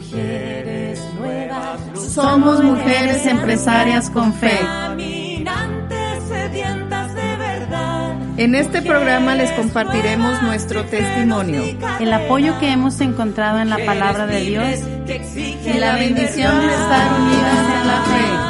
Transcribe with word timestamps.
mujeres 0.00 1.00
nuevas. 1.18 1.80
Somos 2.12 2.62
mujeres 2.62 3.26
empresarias 3.26 4.10
con 4.10 4.32
fe. 4.32 4.58
En 8.36 8.54
este 8.54 8.80
programa 8.80 9.34
les 9.34 9.50
compartiremos 9.52 10.42
nuestro 10.42 10.86
testimonio 10.86 11.62
el 12.00 12.12
apoyo 12.12 12.58
que 12.58 12.72
hemos 12.72 12.98
encontrado 13.02 13.60
en 13.60 13.68
la 13.68 13.84
palabra 13.84 14.26
de 14.26 14.40
Dios 14.40 14.80
y 15.66 15.72
la 15.74 15.96
bendición 15.96 16.60
de 16.60 16.66
estar 16.66 17.20
unidas 17.20 17.66
en 17.80 17.86
la 17.86 18.02
fe. 18.02 18.49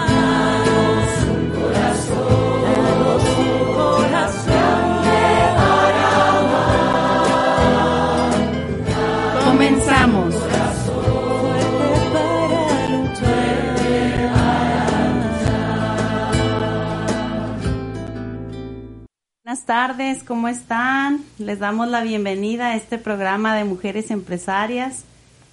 Buenas 19.51 19.67
tardes, 19.67 20.23
¿cómo 20.23 20.47
están? 20.47 21.25
Les 21.39 21.59
damos 21.59 21.89
la 21.89 22.03
bienvenida 22.03 22.69
a 22.69 22.77
este 22.77 22.99
programa 22.99 23.57
de 23.57 23.65
Mujeres 23.65 24.13
Empresarias. 24.13 25.03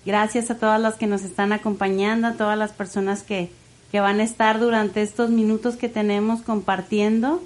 Gracias 0.06 0.52
a 0.52 0.60
todas 0.60 0.80
las 0.80 0.98
que 0.98 1.08
nos 1.08 1.24
están 1.24 1.52
acompañando, 1.52 2.28
a 2.28 2.34
todas 2.34 2.60
las 2.60 2.74
personas 2.74 3.24
que, 3.24 3.50
que 3.92 4.00
van 4.00 4.20
a 4.20 4.24
estar 4.24 4.60
durante 4.60 5.02
estos 5.02 5.32
minutos 5.32 5.78
que 5.78 5.90
tenemos 5.90 6.44
compartiendo 6.44 7.42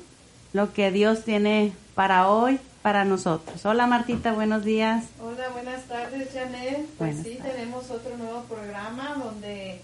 lo 0.51 0.73
que 0.73 0.91
Dios 0.91 1.23
tiene 1.23 1.71
para 1.95 2.27
hoy, 2.27 2.59
para 2.81 3.05
nosotros. 3.05 3.65
Hola 3.65 3.87
Martita, 3.87 4.33
buenos 4.33 4.65
días. 4.65 5.05
Hola, 5.23 5.47
buenas 5.53 5.83
tardes, 5.85 6.33
Janet. 6.33 6.85
Pues 6.97 7.15
Buenas 7.15 7.23
sí, 7.23 7.35
tardes. 7.35 7.55
tenemos 7.55 7.89
otro 7.89 8.17
nuevo 8.17 8.41
programa 8.41 9.15
donde 9.23 9.79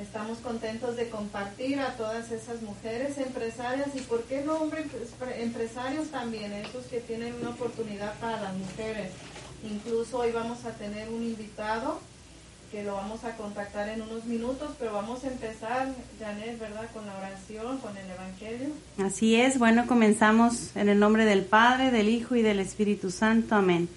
estamos 0.00 0.38
contentos 0.38 0.96
de 0.96 1.08
compartir 1.08 1.78
a 1.80 1.96
todas 1.96 2.30
esas 2.30 2.62
mujeres 2.62 3.18
empresarias 3.18 3.88
y, 3.94 4.00
¿por 4.00 4.22
qué 4.24 4.42
no 4.44 4.54
hombres 4.54 4.86
empre- 4.86 5.40
empresarios 5.40 6.08
también? 6.08 6.52
Esos 6.52 6.86
que 6.86 7.00
tienen 7.00 7.34
una 7.40 7.50
oportunidad 7.50 8.14
para 8.18 8.40
las 8.40 8.54
mujeres. 8.54 9.12
Incluso 9.70 10.18
hoy 10.18 10.32
vamos 10.32 10.64
a 10.64 10.70
tener 10.70 11.08
un 11.10 11.22
invitado 11.22 12.00
que 12.72 12.84
lo 12.84 12.94
vamos 12.94 13.24
a 13.24 13.36
contactar 13.36 13.88
en 13.88 14.00
unos 14.00 14.24
minutos, 14.26 14.70
pero 14.78 14.92
vamos 14.92 15.24
a 15.24 15.26
empezar, 15.26 15.88
Janet, 16.20 16.58
¿verdad? 16.58 16.88
Con 16.94 17.04
la 17.04 17.16
oración, 17.18 17.78
con 17.78 17.96
el 17.96 18.08
Evangelio. 18.08 18.68
Así 19.04 19.34
es, 19.34 19.58
bueno, 19.58 19.86
comenzamos 19.88 20.76
en 20.76 20.88
el 20.88 21.00
nombre 21.00 21.24
del 21.24 21.42
Padre, 21.42 21.90
del 21.90 22.08
Hijo 22.08 22.36
y 22.36 22.42
del 22.42 22.60
Espíritu 22.60 23.10
Santo. 23.10 23.56
Amén. 23.56 23.88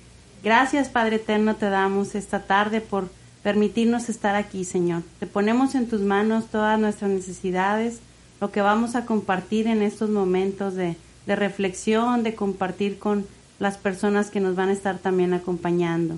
Gracias, 0.43 0.89
Padre 0.89 1.17
Eterno, 1.17 1.55
te 1.55 1.69
damos 1.69 2.15
esta 2.15 2.45
tarde 2.45 2.81
por 2.81 3.09
permitirnos 3.43 4.09
estar 4.09 4.35
aquí, 4.35 4.63
Señor. 4.63 5.03
Te 5.19 5.27
ponemos 5.27 5.75
en 5.75 5.87
tus 5.87 6.01
manos 6.01 6.47
todas 6.47 6.79
nuestras 6.79 7.11
necesidades, 7.11 7.99
lo 8.41 8.51
que 8.51 8.61
vamos 8.61 8.95
a 8.95 9.05
compartir 9.05 9.67
en 9.67 9.81
estos 9.81 10.09
momentos 10.09 10.73
de, 10.75 10.95
reflexión, 11.27 12.23
de 12.23 12.35
compartir 12.35 12.97
con 12.97 13.25
las 13.59 13.77
personas 13.77 14.31
que 14.31 14.39
nos 14.39 14.55
van 14.55 14.69
a 14.69 14.73
estar 14.73 14.97
también 14.97 15.33
acompañando. 15.33 16.17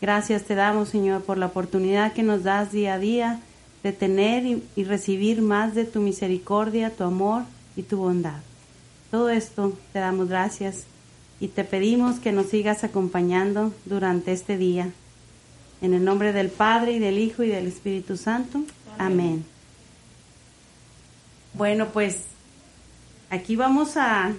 Gracias 0.00 0.44
te 0.44 0.54
damos, 0.54 0.90
Señor, 0.90 1.22
por 1.22 1.38
la 1.38 1.46
oportunidad 1.46 2.12
que 2.12 2.22
nos 2.22 2.44
das 2.44 2.70
día 2.70 2.94
a 2.94 2.98
día 2.98 3.40
de 3.82 3.92
tener 3.92 4.44
y 4.76 4.84
recibir 4.84 5.42
más 5.42 5.74
de 5.74 5.84
tu 5.84 6.00
misericordia, 6.00 6.90
tu 6.90 7.04
amor 7.04 7.42
y 7.76 7.82
tu 7.82 7.96
bondad. 7.96 8.40
Todo 9.10 9.30
esto 9.30 9.72
te 9.92 10.00
damos 10.00 10.28
gracias 10.28 10.84
y 11.40 11.48
te 11.48 11.64
pedimos 11.64 12.18
que 12.18 12.32
nos 12.32 12.46
sigas 12.46 12.84
acompañando 12.84 13.72
durante 13.84 14.32
este 14.32 14.56
día. 14.58 14.90
En 15.82 15.92
el 15.94 16.04
nombre 16.04 16.32
del 16.32 16.48
Padre 16.48 16.92
y 16.92 16.98
del 16.98 17.18
Hijo 17.18 17.42
y 17.42 17.48
del 17.48 17.66
Espíritu 17.66 18.16
Santo. 18.16 18.62
Amén. 18.98 19.44
Bueno, 21.52 21.88
pues 21.92 22.24
aquí 23.30 23.56
vamos 23.56 23.96
a, 23.96 24.32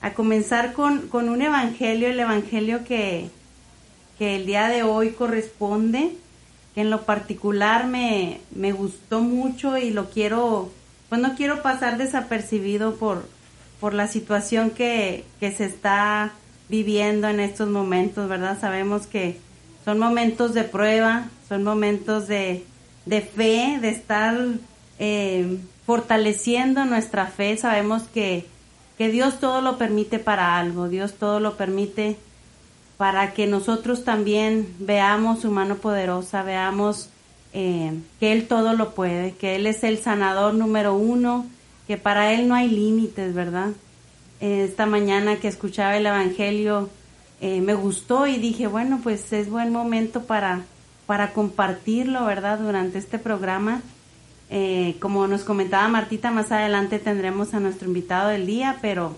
a 0.00 0.14
comenzar 0.14 0.72
con, 0.72 1.08
con 1.08 1.28
un 1.28 1.42
evangelio, 1.42 2.08
el 2.08 2.20
evangelio 2.20 2.84
que, 2.84 3.30
que 4.18 4.36
el 4.36 4.46
día 4.46 4.68
de 4.68 4.82
hoy 4.82 5.10
corresponde, 5.10 6.12
que 6.74 6.80
en 6.80 6.90
lo 6.90 7.02
particular 7.02 7.86
me, 7.86 8.40
me 8.54 8.72
gustó 8.72 9.20
mucho 9.20 9.78
y 9.78 9.90
lo 9.90 10.10
quiero, 10.10 10.70
pues 11.08 11.20
no 11.20 11.34
quiero 11.36 11.62
pasar 11.62 11.98
desapercibido 11.98 12.96
por, 12.96 13.28
por 13.80 13.94
la 13.94 14.08
situación 14.08 14.70
que, 14.70 15.24
que 15.40 15.52
se 15.52 15.66
está 15.66 16.32
viviendo 16.68 17.28
en 17.28 17.40
estos 17.40 17.68
momentos, 17.68 18.28
¿verdad? 18.28 18.58
Sabemos 18.60 19.06
que 19.06 19.38
son 19.84 19.98
momentos 19.98 20.54
de 20.54 20.64
prueba, 20.64 21.28
son 21.48 21.62
momentos 21.62 22.26
de, 22.26 22.64
de 23.06 23.20
fe, 23.20 23.78
de 23.80 23.90
estar 23.90 24.34
eh, 24.98 25.58
fortaleciendo 25.86 26.84
nuestra 26.84 27.26
fe. 27.26 27.56
Sabemos 27.56 28.04
que, 28.04 28.46
que 28.96 29.10
Dios 29.10 29.40
todo 29.40 29.60
lo 29.60 29.76
permite 29.76 30.18
para 30.18 30.58
algo, 30.58 30.88
Dios 30.88 31.14
todo 31.14 31.40
lo 31.40 31.56
permite 31.56 32.16
para 32.96 33.34
que 33.34 33.46
nosotros 33.46 34.04
también 34.04 34.68
veamos 34.78 35.40
su 35.40 35.50
mano 35.50 35.76
poderosa, 35.76 36.42
veamos 36.42 37.08
eh, 37.52 37.92
que 38.20 38.32
Él 38.32 38.46
todo 38.46 38.72
lo 38.72 38.94
puede, 38.94 39.32
que 39.32 39.56
Él 39.56 39.66
es 39.66 39.84
el 39.84 39.98
sanador 39.98 40.54
número 40.54 40.94
uno, 40.94 41.46
que 41.86 41.96
para 41.96 42.32
Él 42.32 42.48
no 42.48 42.54
hay 42.54 42.68
límites, 42.68 43.34
¿verdad? 43.34 43.70
Esta 44.40 44.86
mañana 44.86 45.36
que 45.36 45.48
escuchaba 45.48 45.96
el 45.96 46.06
Evangelio 46.06 46.88
eh, 47.46 47.60
me 47.60 47.74
gustó 47.74 48.26
y 48.26 48.38
dije, 48.38 48.68
bueno, 48.68 49.00
pues 49.02 49.30
es 49.34 49.50
buen 49.50 49.70
momento 49.70 50.22
para, 50.22 50.64
para 51.04 51.34
compartirlo, 51.34 52.24
¿verdad? 52.24 52.58
Durante 52.58 52.96
este 52.96 53.18
programa. 53.18 53.82
Eh, 54.48 54.96
como 54.98 55.26
nos 55.26 55.42
comentaba 55.42 55.86
Martita, 55.88 56.30
más 56.30 56.52
adelante 56.52 56.98
tendremos 56.98 57.52
a 57.52 57.60
nuestro 57.60 57.86
invitado 57.86 58.30
del 58.30 58.46
día, 58.46 58.78
pero 58.80 59.14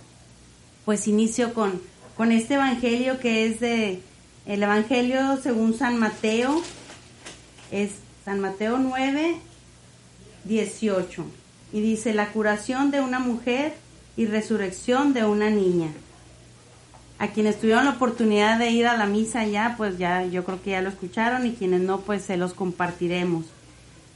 pues 0.85 1.07
inicio 1.07 1.55
con, 1.55 1.81
con 2.17 2.33
este 2.33 2.55
evangelio 2.55 3.21
que 3.21 3.47
es 3.47 3.61
de 3.61 4.01
el 4.45 4.61
evangelio 4.61 5.37
según 5.41 5.75
San 5.75 5.97
Mateo, 5.97 6.61
es 7.71 7.93
San 8.25 8.41
Mateo 8.41 8.79
9, 8.79 9.37
18, 10.47 11.25
y 11.73 11.81
dice 11.81 12.13
la 12.13 12.33
curación 12.33 12.91
de 12.91 13.01
una 13.01 13.21
mujer 13.21 13.75
y 14.17 14.27
resurrección 14.27 15.13
de 15.15 15.25
una 15.25 15.49
niña. 15.49 15.93
A 17.19 17.28
quienes 17.28 17.59
tuvieron 17.59 17.87
la 17.87 17.93
oportunidad 17.93 18.59
de 18.59 18.71
ir 18.71 18.87
a 18.87 18.97
la 18.97 19.06
misa 19.06 19.47
ya, 19.47 19.75
pues 19.77 19.97
ya 19.97 20.25
yo 20.27 20.44
creo 20.44 20.62
que 20.62 20.71
ya 20.71 20.82
lo 20.82 20.91
escucharon 20.91 21.47
y 21.47 21.54
quienes 21.54 21.81
no, 21.81 22.00
pues 22.00 22.22
se 22.22 22.37
los 22.37 22.53
compartiremos. 22.53 23.47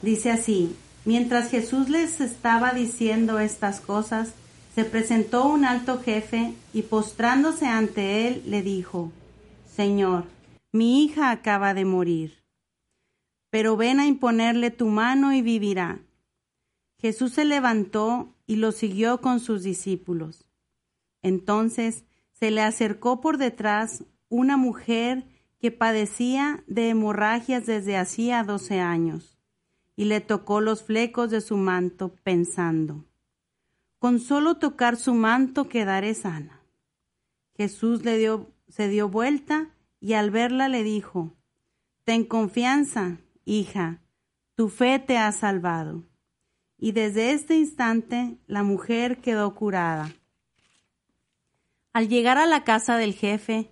Dice 0.01 0.31
así, 0.31 0.75
mientras 1.03 1.49
Jesús 1.49 1.89
les 1.89 2.21
estaba 2.21 2.73
diciendo 2.73 3.39
estas 3.39 3.81
cosas, 3.81 4.33
se 4.75 4.85
presentó 4.85 5.47
un 5.47 5.65
alto 5.65 5.99
jefe 5.99 6.53
y 6.73 6.83
postrándose 6.83 7.65
ante 7.65 8.27
él 8.27 8.43
le 8.45 8.61
dijo, 8.61 9.11
Señor, 9.75 10.25
mi 10.71 11.03
hija 11.03 11.31
acaba 11.31 11.73
de 11.73 11.85
morir, 11.85 12.43
pero 13.49 13.75
ven 13.75 13.99
a 13.99 14.05
imponerle 14.05 14.71
tu 14.71 14.87
mano 14.87 15.33
y 15.33 15.41
vivirá. 15.41 15.99
Jesús 16.99 17.33
se 17.33 17.45
levantó 17.45 18.33
y 18.45 18.57
lo 18.57 18.71
siguió 18.71 19.21
con 19.21 19.39
sus 19.39 19.63
discípulos. 19.63 20.45
Entonces 21.23 22.05
se 22.41 22.49
le 22.49 22.61
acercó 22.61 23.21
por 23.21 23.37
detrás 23.37 24.03
una 24.27 24.57
mujer 24.57 25.27
que 25.59 25.69
padecía 25.69 26.63
de 26.65 26.89
hemorragias 26.89 27.67
desde 27.67 27.97
hacía 27.97 28.43
doce 28.43 28.79
años, 28.79 29.37
y 29.95 30.05
le 30.05 30.21
tocó 30.21 30.59
los 30.59 30.83
flecos 30.83 31.29
de 31.29 31.39
su 31.39 31.55
manto, 31.55 32.15
pensando, 32.23 33.05
con 33.99 34.19
solo 34.19 34.57
tocar 34.57 34.97
su 34.97 35.13
manto 35.13 35.69
quedaré 35.69 36.15
sana. 36.15 36.63
Jesús 37.57 38.03
le 38.03 38.17
se 38.69 38.87
dio 38.87 39.07
vuelta 39.07 39.69
y 39.99 40.13
al 40.13 40.31
verla 40.31 40.67
le 40.67 40.81
dijo, 40.81 41.35
Ten 42.05 42.23
confianza, 42.23 43.19
hija, 43.45 44.01
tu 44.55 44.69
fe 44.69 44.97
te 44.97 45.19
ha 45.19 45.31
salvado. 45.31 46.05
Y 46.79 46.93
desde 46.93 47.33
este 47.33 47.55
instante 47.55 48.39
la 48.47 48.63
mujer 48.63 49.21
quedó 49.21 49.53
curada. 49.53 50.11
Al 51.93 52.07
llegar 52.07 52.37
a 52.37 52.45
la 52.45 52.63
casa 52.63 52.97
del 52.97 53.13
jefe, 53.13 53.69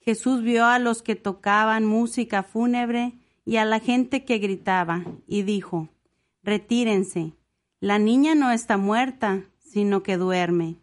Jesús 0.00 0.42
vio 0.42 0.66
a 0.66 0.78
los 0.78 1.02
que 1.02 1.14
tocaban 1.14 1.84
música 1.84 2.42
fúnebre 2.42 3.14
y 3.44 3.56
a 3.56 3.64
la 3.64 3.78
gente 3.78 4.24
que 4.24 4.38
gritaba, 4.38 5.04
y 5.26 5.42
dijo, 5.42 5.88
Retírense, 6.42 7.34
la 7.80 7.98
niña 7.98 8.34
no 8.34 8.50
está 8.50 8.76
muerta, 8.76 9.44
sino 9.58 10.02
que 10.02 10.16
duerme. 10.16 10.76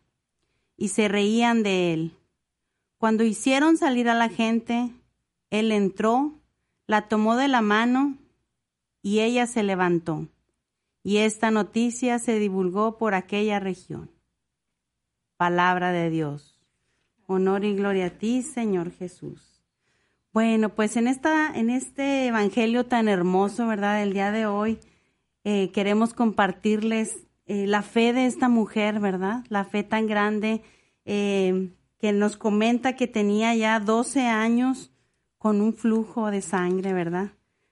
Y 0.78 0.90
se 0.90 1.08
reían 1.08 1.64
de 1.64 1.94
él. 1.94 2.18
Cuando 2.98 3.24
hicieron 3.24 3.78
salir 3.78 4.10
a 4.10 4.14
la 4.14 4.30
gente, 4.30 4.92
él 5.50 5.72
entró, 5.72 6.40
la 6.86 7.08
tomó 7.08 7.36
de 7.36 7.48
la 7.48 7.62
mano, 7.62 8.18
y 9.02 9.20
ella 9.20 9.46
se 9.46 9.64
levantó. 9.64 10.28
Y 11.04 11.18
esta 11.18 11.52
noticia 11.52 12.20
se 12.20 12.40
divulgó 12.40 12.98
por 12.98 13.14
aquella 13.14 13.60
región. 13.60 14.12
Palabra 15.38 15.92
de 15.92 16.10
Dios. 16.10 16.57
Honor 17.28 17.64
y 17.66 17.76
gloria 17.76 18.08
a 18.08 18.10
ti, 18.10 18.42
Señor 18.42 18.92
Jesús. 18.92 19.62
Bueno, 20.34 20.70
pues 20.70 20.96
en 20.98 21.08
esta, 21.08 21.52
en 21.54 21.70
este 21.70 22.28
evangelio 22.28 22.86
tan 22.86 23.08
hermoso, 23.08 23.68
¿verdad? 23.68 24.02
El 24.02 24.14
día 24.14 24.32
de 24.32 24.46
hoy 24.46 24.80
eh, 25.44 25.72
queremos 25.72 26.14
compartirles 26.14 27.28
eh, 27.46 27.68
la 27.68 27.82
fe 27.82 28.14
de 28.14 28.26
esta 28.26 28.50
mujer, 28.50 29.00
¿verdad? 29.00 29.44
La 29.50 29.66
fe 29.66 29.84
tan 29.84 30.08
grande 30.08 30.62
eh, 31.06 31.70
que 32.00 32.12
nos 32.14 32.38
comenta 32.38 32.96
que 32.96 33.08
tenía 33.08 33.56
ya 33.56 33.80
12 33.80 34.22
años 34.22 34.92
con 35.38 35.62
un 35.62 35.74
flujo 35.74 36.32
de 36.32 36.42
sangre, 36.42 36.94
¿verdad? 36.94 37.32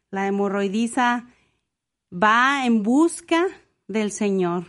La 0.10 0.28
hemorroidiza 0.28 1.28
va 2.12 2.66
en 2.66 2.84
busca 2.84 3.46
del 3.88 4.12
Señor. 4.12 4.66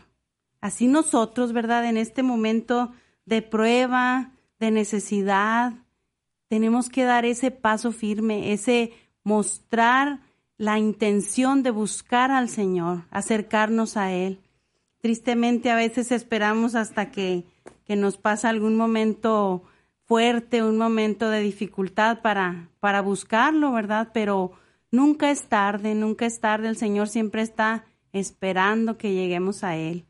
Así 0.61 0.87
nosotros, 0.87 1.53
¿verdad? 1.53 1.89
En 1.89 1.97
este 1.97 2.23
momento 2.23 2.93
de 3.25 3.43
prueba, 3.43 4.33
de 4.59 4.71
necesidad, 4.71 5.75
tenemos 6.49 6.89
que 6.89 7.05
dar 7.05 7.25
ese 7.25 7.51
paso 7.51 7.93
firme, 7.93 8.53
ese 8.53 8.93
mostrar 9.25 10.21
la 10.59 10.79
intención 10.79 11.63
de 11.63 11.71
buscar 11.71 12.31
al 12.31 12.49
Señor, 12.49 13.05
acercarnos 13.11 13.97
a 13.97 14.13
Él. 14.13 14.41
Tristemente 15.01 15.71
a 15.71 15.77
veces 15.77 16.13
esperamos 16.13 16.75
hasta 16.75 17.11
que, 17.11 17.45
que 17.85 17.97
nos 17.97 18.17
pasa 18.17 18.49
algún 18.49 18.77
momento 18.77 19.65
fuerte, 20.05 20.63
un 20.63 20.79
momento 20.79 21.29
de 21.29 21.41
dificultad 21.41 22.23
para, 22.23 22.69
para 22.81 23.03
buscarlo, 23.03 23.73
¿verdad? 23.73 24.11
Pero 24.15 24.53
nunca 24.91 25.31
es 25.31 25.49
tarde, 25.49 25.95
nunca 25.95 26.27
es 26.27 26.41
tarde. 26.41 26.69
El 26.69 26.77
Señor 26.77 27.09
siempre 27.09 27.43
está 27.43 27.85
esperando 28.13 28.97
que 28.97 29.13
lleguemos 29.13 29.65
a 29.65 29.77
Él. 29.77 30.07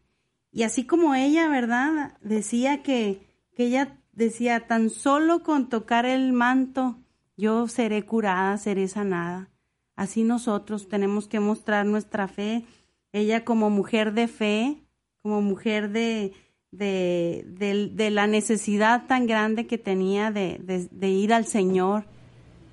Y 0.52 0.62
así 0.62 0.84
como 0.84 1.14
ella, 1.14 1.48
¿verdad? 1.48 2.16
Decía 2.20 2.82
que, 2.82 3.26
que 3.54 3.64
ella 3.64 3.98
decía, 4.16 4.66
tan 4.66 4.90
solo 4.90 5.44
con 5.44 5.68
tocar 5.68 6.06
el 6.06 6.32
manto 6.32 6.96
yo 7.36 7.68
seré 7.68 8.02
curada, 8.02 8.56
seré 8.56 8.88
sanada. 8.88 9.50
Así 9.94 10.24
nosotros 10.24 10.88
tenemos 10.88 11.28
que 11.28 11.38
mostrar 11.38 11.86
nuestra 11.86 12.28
fe. 12.28 12.64
Ella 13.12 13.44
como 13.44 13.70
mujer 13.70 14.14
de 14.14 14.26
fe, 14.26 14.82
como 15.22 15.42
mujer 15.42 15.90
de, 15.90 16.32
de, 16.70 17.44
de, 17.92 18.10
la 18.10 18.26
necesidad 18.26 19.06
tan 19.06 19.26
grande 19.26 19.66
que 19.66 19.78
tenía 19.78 20.30
de, 20.30 20.88
de 20.90 21.08
ir 21.08 21.32
al 21.32 21.46
Señor. 21.46 22.04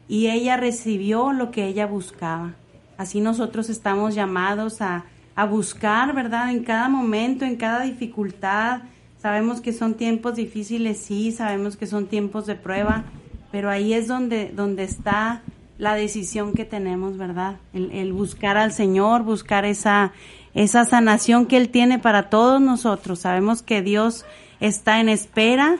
Y 0.08 0.28
ella 0.28 0.58
recibió 0.58 1.34
lo 1.34 1.52
que 1.52 1.66
ella 1.68 1.86
buscaba. 1.86 2.56
Así 2.98 3.20
nosotros 3.20 3.70
estamos 3.70 4.16
llamados 4.16 4.82
a, 4.82 5.06
a 5.36 5.46
buscar, 5.46 6.14
¿verdad? 6.14 6.52
En 6.52 6.64
cada 6.64 6.90
momento, 6.90 7.44
en 7.44 7.56
cada 7.56 7.82
dificultad, 7.84 8.84
Sabemos 9.24 9.62
que 9.62 9.72
son 9.72 9.94
tiempos 9.94 10.36
difíciles, 10.36 10.98
sí, 10.98 11.32
sabemos 11.32 11.78
que 11.78 11.88
son 11.88 12.08
tiempos 12.08 12.46
de 12.46 12.56
prueba, 12.56 13.06
pero 13.54 13.70
ahí 13.70 13.94
es 13.94 14.06
donde, 14.10 14.52
donde 14.54 14.84
está 14.84 15.44
la 15.78 15.96
decisión 15.96 16.52
que 16.52 16.66
tenemos, 16.66 17.18
¿verdad? 17.18 17.56
El, 17.72 18.12
buscar 18.12 18.58
al 18.58 18.74
Señor, 18.74 19.24
buscar 19.24 19.64
esa, 19.64 20.12
esa 20.54 20.84
sanación 20.84 21.46
que 21.46 21.56
Él 21.56 21.70
tiene 21.70 22.00
para 22.00 22.30
todos 22.30 22.60
nosotros. 22.60 23.20
Sabemos 23.20 23.62
que 23.62 23.82
Dios 23.82 24.26
está 24.60 25.00
en 25.00 25.08
espera 25.08 25.78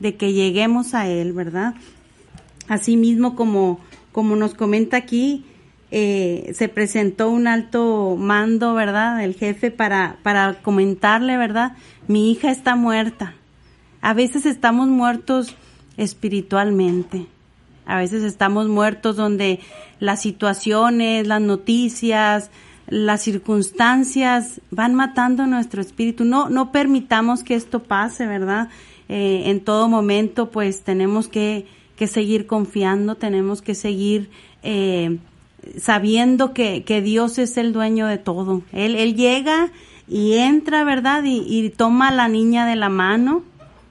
de 0.00 0.16
que 0.16 0.32
lleguemos 0.32 0.94
a 0.94 1.06
Él, 1.06 1.34
¿verdad? 1.34 1.74
Asimismo, 2.66 3.36
como, 3.36 3.78
como 4.10 4.36
nos 4.36 4.54
comenta 4.54 4.96
aquí, 4.96 5.44
eh, 5.90 6.52
se 6.54 6.68
presentó 6.68 7.30
un 7.30 7.46
alto 7.46 8.16
mando, 8.18 8.74
¿verdad? 8.74 9.22
El 9.22 9.34
jefe 9.34 9.70
para, 9.70 10.16
para 10.22 10.54
comentarle, 10.62 11.36
¿verdad? 11.36 11.76
Mi 12.08 12.30
hija 12.32 12.50
está 12.50 12.76
muerta. 12.76 13.34
A 14.00 14.14
veces 14.14 14.46
estamos 14.46 14.88
muertos 14.88 15.54
espiritualmente. 15.96 17.26
A 17.86 17.98
veces 17.98 18.24
estamos 18.24 18.68
muertos 18.68 19.16
donde 19.16 19.60
las 20.00 20.20
situaciones, 20.20 21.26
las 21.26 21.40
noticias, 21.40 22.50
las 22.88 23.22
circunstancias 23.22 24.60
van 24.70 24.94
matando 24.94 25.46
nuestro 25.46 25.80
espíritu. 25.80 26.24
No, 26.24 26.48
no 26.48 26.72
permitamos 26.72 27.44
que 27.44 27.54
esto 27.54 27.84
pase, 27.84 28.26
¿verdad? 28.26 28.68
Eh, 29.08 29.44
en 29.46 29.60
todo 29.60 29.88
momento, 29.88 30.50
pues 30.50 30.82
tenemos 30.82 31.28
que, 31.28 31.66
que 31.96 32.08
seguir 32.08 32.46
confiando, 32.46 33.14
tenemos 33.14 33.62
que 33.62 33.76
seguir 33.76 34.30
eh, 34.64 35.18
sabiendo 35.78 36.52
que, 36.52 36.84
que, 36.84 37.02
Dios 37.02 37.38
es 37.38 37.56
el 37.56 37.72
dueño 37.72 38.06
de 38.06 38.18
todo. 38.18 38.62
Él, 38.72 38.94
él 38.94 39.14
llega 39.14 39.70
y 40.08 40.34
entra, 40.34 40.84
¿verdad? 40.84 41.24
Y, 41.24 41.44
y, 41.46 41.70
toma 41.70 42.08
a 42.08 42.12
la 42.12 42.28
niña 42.28 42.66
de 42.66 42.76
la 42.76 42.88
mano. 42.88 43.42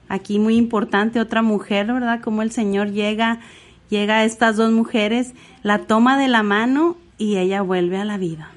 Aquí 0.08 0.38
muy 0.38 0.56
importante, 0.56 1.20
otra 1.20 1.42
mujer, 1.42 1.86
¿verdad? 1.92 2.20
Como 2.20 2.42
el 2.42 2.52
Señor 2.52 2.92
llega, 2.92 3.40
llega 3.90 4.18
a 4.18 4.24
estas 4.24 4.56
dos 4.56 4.70
mujeres, 4.70 5.34
la 5.62 5.78
toma 5.78 6.18
de 6.18 6.28
la 6.28 6.42
mano 6.42 6.96
y 7.18 7.36
ella 7.36 7.62
vuelve 7.62 7.98
a 7.98 8.04
la 8.04 8.16
vida. 8.16 8.50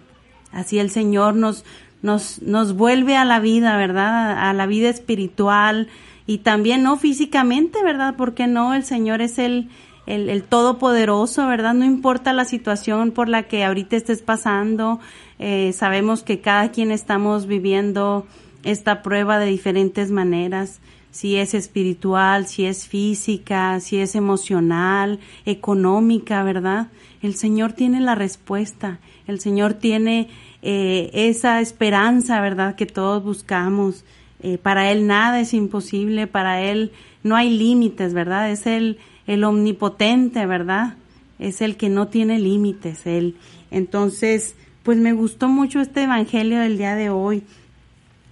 Así 0.52 0.80
el 0.80 0.92
Señor 0.92 1.36
nos, 1.36 1.66
nos, 2.02 2.42
nos 2.42 2.74
vuelve 2.74 3.18
a 3.18 3.26
la 3.26 3.40
vida, 3.40 3.78
¿verdad? 3.78 4.32
A, 4.32 4.50
a 4.50 4.54
la 4.54 4.66
vida 4.68 4.90
espiritual 4.90 5.88
y 6.28 6.40
también 6.40 6.84
no 6.84 6.98
físicamente, 6.98 7.82
¿verdad? 7.84 8.14
Porque 8.16 8.46
no, 8.46 8.76
el 8.76 8.84
Señor 8.84 9.22
es 9.22 9.40
el, 9.40 9.70
el, 10.10 10.44
Todopoderoso, 10.44 11.48
¿verdad? 11.48 11.76
No 11.76 11.86
importa 11.86 12.34
la 12.34 12.46
situación 12.46 13.12
por 13.12 13.30
la 13.30 13.44
que 13.44 13.64
ahorita 13.64 13.96
estés 13.96 14.24
pasando, 14.24 15.00
eh, 15.38 15.72
sabemos 15.74 16.24
que 16.24 16.42
cada 16.42 16.72
quien 16.72 16.92
estamos 16.92 17.46
viviendo 17.46 18.26
esta 18.64 19.04
prueba 19.04 19.38
de 19.38 19.46
diferentes 19.46 20.10
maneras, 20.10 20.80
si 21.12 21.36
es 21.36 21.54
espiritual, 21.54 22.48
si 22.48 22.66
es 22.66 22.88
física, 22.88 23.80
si 23.80 23.98
es 23.98 24.16
emocional, 24.16 25.20
económica, 25.46 26.44
¿verdad? 26.44 26.88
El 27.22 27.36
Señor 27.36 27.74
tiene 27.74 28.00
la 28.00 28.16
respuesta, 28.16 29.00
el 29.28 29.40
Señor 29.40 29.76
tiene 29.76 30.28
eh, 30.62 31.12
esa 31.14 31.62
esperanza, 31.62 32.42
¿verdad? 32.42 32.76
Que 32.76 32.86
todos 32.86 33.24
buscamos. 33.24 34.04
Eh, 34.42 34.58
para 34.58 34.92
Él 34.92 35.06
nada 35.06 35.40
es 35.40 35.54
imposible, 35.54 36.26
para 36.26 36.62
Él 36.62 36.94
no 37.24 37.36
hay 37.36 37.50
límites, 37.50 38.14
¿verdad? 38.14 38.50
Es 38.50 38.66
el, 38.66 38.98
el 39.30 39.44
omnipotente, 39.44 40.48
¿verdad? 40.48 40.96
Es 41.38 41.62
el 41.62 41.78
que 41.78 41.88
no 41.88 42.08
tiene 42.08 42.40
límites, 42.40 43.06
él. 43.06 43.36
Entonces, 43.70 44.56
pues 44.82 44.98
me 44.98 45.14
gustó 45.14 45.48
mucho 45.48 45.82
este 45.82 46.04
evangelio 46.04 46.60
del 46.60 46.80
día 46.80 46.96
de 46.96 47.12
hoy 47.12 47.44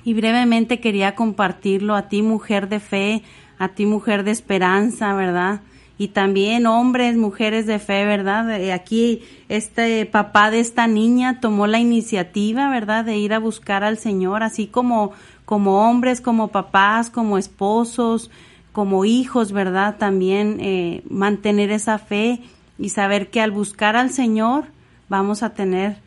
y 0.03 0.15
brevemente 0.15 0.79
quería 0.79 1.13
compartirlo 1.13 1.94
a 1.94 2.09
ti 2.09 2.23
mujer 2.23 2.67
de 2.67 2.79
fe, 2.79 3.21
a 3.59 3.67
ti 3.69 3.85
mujer 3.85 4.23
de 4.23 4.31
esperanza, 4.31 5.13
¿verdad? 5.13 5.61
Y 5.99 6.07
también 6.07 6.65
hombres, 6.65 7.15
mujeres 7.15 7.67
de 7.67 7.77
fe, 7.77 8.03
¿verdad? 8.05 8.59
Eh, 8.59 8.73
aquí 8.73 9.21
este 9.49 10.03
papá 10.07 10.49
de 10.49 10.61
esta 10.61 10.88
niña 10.88 11.39
tomó 11.39 11.67
la 11.67 11.77
iniciativa, 11.77 12.71
¿verdad? 12.71 13.05
De 13.05 13.17
ir 13.17 13.35
a 13.35 13.39
buscar 13.39 13.83
al 13.83 13.99
Señor, 13.99 14.42
así 14.42 14.66
como 14.66 15.11
como 15.45 15.87
hombres, 15.87 16.21
como 16.21 16.49
papás, 16.49 17.09
como 17.09 17.37
esposos, 17.37 18.31
como 18.77 19.05
hijos, 19.05 19.53
¿verdad? 19.53 19.97
También 19.97 20.59
eh, 20.59 21.01
mantener 21.09 21.71
esa 21.71 21.97
fe 21.97 22.41
y 22.77 22.89
saber 22.89 23.31
que 23.31 23.41
al 23.41 23.49
buscar 23.49 23.95
al 23.95 24.11
Señor 24.11 24.65
vamos 25.09 25.41
a 25.41 25.55
tener 25.55 25.97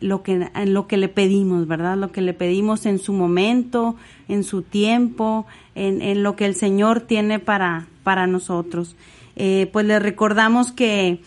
lo 0.00 0.24
que, 0.24 0.50
lo 0.64 0.88
que 0.88 0.96
le 0.96 1.06
pedimos, 1.06 1.68
¿verdad? 1.68 1.96
Lo 1.96 2.10
que 2.10 2.22
le 2.22 2.32
pedimos 2.32 2.84
en 2.84 2.98
su 2.98 3.12
momento, 3.12 3.94
en 4.26 4.42
su 4.42 4.62
tiempo, 4.62 5.46
en, 5.76 6.02
en 6.02 6.24
lo 6.24 6.34
que 6.34 6.46
el 6.46 6.56
Señor 6.56 7.02
tiene 7.02 7.38
para, 7.38 7.86
para 8.02 8.26
nosotros. 8.26 8.96
Eh, 9.36 9.70
pues 9.72 9.86
les 9.86 10.02
recordamos 10.02 10.72
que, 10.72 11.20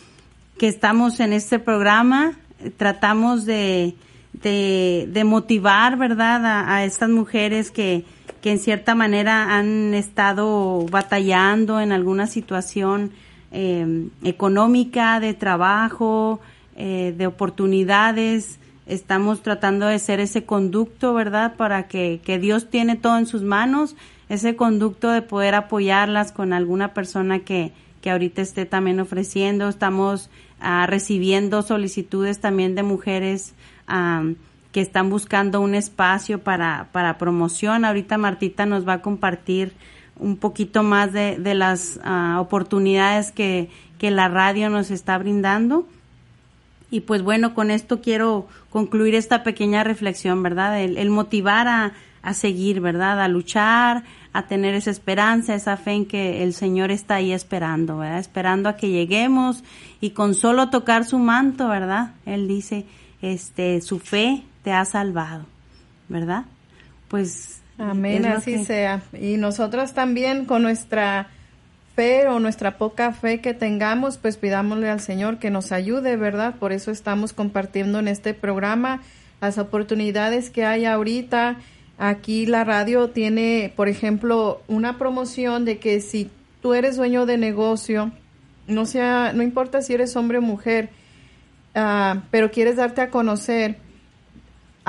que 0.57 0.67
estamos 0.67 1.21
en 1.21 1.31
este 1.31 1.59
programa, 1.59 2.33
tratamos 2.75 3.45
de, 3.45 3.95
de, 4.33 5.23
motivar, 5.23 5.95
¿verdad? 5.95 6.41
A 6.69 6.83
estas 6.83 7.09
mujeres 7.09 7.71
que, 7.71 8.03
que 8.41 8.51
en 8.51 8.59
cierta 8.59 8.95
manera 8.95 9.57
han 9.57 9.93
estado 9.93 10.85
batallando 10.89 11.79
en 11.79 11.91
alguna 11.91 12.27
situación 12.27 13.11
eh, 13.51 14.07
económica, 14.23 15.19
de 15.19 15.33
trabajo, 15.33 16.39
eh, 16.75 17.13
de 17.17 17.27
oportunidades. 17.27 18.59
Estamos 18.85 19.41
tratando 19.41 19.87
de 19.87 19.99
ser 19.99 20.19
ese 20.19 20.45
conducto, 20.45 21.13
¿verdad? 21.13 21.55
Para 21.55 21.87
que, 21.87 22.21
que 22.23 22.39
Dios 22.39 22.69
tiene 22.69 22.95
todo 22.95 23.17
en 23.17 23.25
sus 23.25 23.43
manos, 23.43 23.95
ese 24.29 24.55
conducto 24.55 25.11
de 25.11 25.21
poder 25.21 25.55
apoyarlas 25.55 26.31
con 26.31 26.53
alguna 26.53 26.93
persona 26.93 27.39
que, 27.39 27.73
que 28.01 28.11
ahorita 28.11 28.41
esté 28.41 28.65
también 28.65 28.99
ofreciendo. 28.99 29.67
Estamos 29.67 30.29
ah, 30.59 30.85
recibiendo 30.87 31.61
solicitudes 31.61 32.39
también 32.39 32.75
de 32.75 32.83
mujeres 32.83 33.53
que 34.71 34.81
están 34.81 35.09
buscando 35.09 35.61
un 35.61 35.75
espacio 35.75 36.39
para, 36.39 36.89
para 36.91 37.17
promoción. 37.17 37.85
Ahorita 37.85 38.17
Martita 38.17 38.65
nos 38.65 38.87
va 38.87 38.93
a 38.93 39.01
compartir 39.01 39.73
un 40.17 40.37
poquito 40.37 40.83
más 40.83 41.11
de, 41.11 41.37
de 41.37 41.55
las 41.55 41.99
ah, 42.03 42.37
oportunidades 42.39 43.31
que, 43.31 43.69
que 43.97 44.11
la 44.11 44.27
radio 44.27 44.69
nos 44.69 44.91
está 44.91 45.17
brindando. 45.17 45.87
Y 46.91 47.01
pues 47.01 47.21
bueno, 47.21 47.53
con 47.53 47.71
esto 47.71 48.01
quiero 48.01 48.47
concluir 48.69 49.15
esta 49.15 49.43
pequeña 49.43 49.83
reflexión, 49.83 50.43
¿verdad? 50.43 50.81
El, 50.81 50.97
el 50.97 51.09
motivar 51.09 51.67
a, 51.67 51.93
a 52.21 52.33
seguir, 52.33 52.81
¿verdad? 52.81 53.21
A 53.21 53.27
luchar, 53.27 54.03
a 54.33 54.47
tener 54.47 54.75
esa 54.75 54.91
esperanza, 54.91 55.55
esa 55.55 55.77
fe 55.77 55.91
en 55.91 56.05
que 56.05 56.43
el 56.43 56.53
Señor 56.53 56.91
está 56.91 57.15
ahí 57.15 57.31
esperando, 57.31 57.97
¿verdad? 57.97 58.19
Esperando 58.19 58.69
a 58.69 58.75
que 58.75 58.89
lleguemos 58.89 59.63
y 60.01 60.11
con 60.11 60.33
solo 60.35 60.69
tocar 60.69 61.05
su 61.05 61.19
manto, 61.19 61.67
¿verdad? 61.67 62.13
Él 62.25 62.47
dice, 62.47 62.85
este, 63.21 63.81
su 63.81 63.99
fe 63.99 64.43
te 64.63 64.71
ha 64.71 64.85
salvado, 64.85 65.45
¿verdad? 66.07 66.45
Pues. 67.07 67.61
Amén, 67.77 68.25
así 68.25 68.65
sea. 68.65 69.01
Y 69.13 69.37
nosotros 69.37 69.93
también 69.93 70.45
con 70.45 70.61
nuestra 70.61 71.29
fe 71.95 72.27
o 72.27 72.39
nuestra 72.39 72.77
poca 72.77 73.13
fe 73.13 73.39
que 73.39 73.53
tengamos, 73.53 74.17
pues 74.17 74.35
pidámosle 74.35 74.89
al 74.89 74.99
Señor 74.99 75.39
que 75.39 75.49
nos 75.49 75.71
ayude, 75.71 76.17
¿verdad? 76.17 76.55
Por 76.55 76.73
eso 76.73 76.91
estamos 76.91 77.31
compartiendo 77.31 77.99
en 77.99 78.09
este 78.09 78.33
programa 78.33 79.01
las 79.39 79.57
oportunidades 79.57 80.49
que 80.49 80.65
hay 80.65 80.83
ahorita 80.83 81.57
Aquí 82.01 82.45
la 82.45 82.63
radio 82.63 83.09
tiene, 83.09 83.73
por 83.75 83.89
ejemplo, 83.89 84.61
una 84.69 84.97
promoción 84.97 85.65
de 85.65 85.79
que 85.79 85.99
si 85.99 86.31
tú 86.61 86.73
eres 86.73 86.95
dueño 86.95 87.25
de 87.25 87.37
negocio, 87.37 88.13
no 88.67 88.85
sea, 88.85 89.33
no 89.33 89.43
importa 89.43 89.81
si 89.81 89.95
eres 89.95 90.15
hombre 90.15 90.37
o 90.37 90.41
mujer, 90.41 90.91
uh, 91.75 92.21
pero 92.31 92.51
quieres 92.51 92.77
darte 92.77 93.01
a 93.01 93.09
conocer, 93.09 93.79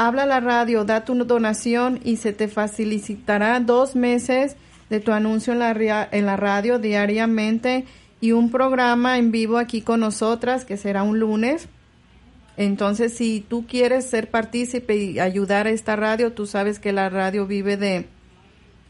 habla 0.07 0.23
a 0.23 0.27
la 0.27 0.41
radio, 0.41 0.85
da 0.85 1.05
tu 1.05 1.15
donación 1.25 2.01
y 2.05 2.17
se 2.17 2.33
te 2.33 2.49
facilitará 2.49 3.61
dos 3.61 3.97
meses 3.97 4.57
de 4.89 5.01
tu 5.01 5.13
anuncio 5.13 5.53
en 5.53 5.59
la, 5.59 6.09
en 6.11 6.27
la 6.27 6.37
radio 6.37 6.79
diariamente 6.79 7.85
y 8.21 8.33
un 8.33 8.51
programa 8.51 9.19
en 9.19 9.31
vivo 9.31 9.59
aquí 9.59 9.83
con 9.83 10.01
nosotras 10.01 10.65
que 10.65 10.77
será 10.77 11.03
un 11.03 11.19
lunes 11.19 11.69
entonces, 12.61 13.15
si 13.15 13.41
tú 13.41 13.65
quieres 13.67 14.05
ser 14.05 14.29
partícipe 14.29 14.95
y 14.95 15.19
ayudar 15.19 15.67
a 15.67 15.71
esta 15.71 15.97
radio, 15.97 16.35
tú 16.35 16.45
sabes 16.47 16.79
que 16.79 16.93
la 16.93 17.09
radio 17.09 17.47
vive 17.47 17.79
de, 17.79 18.07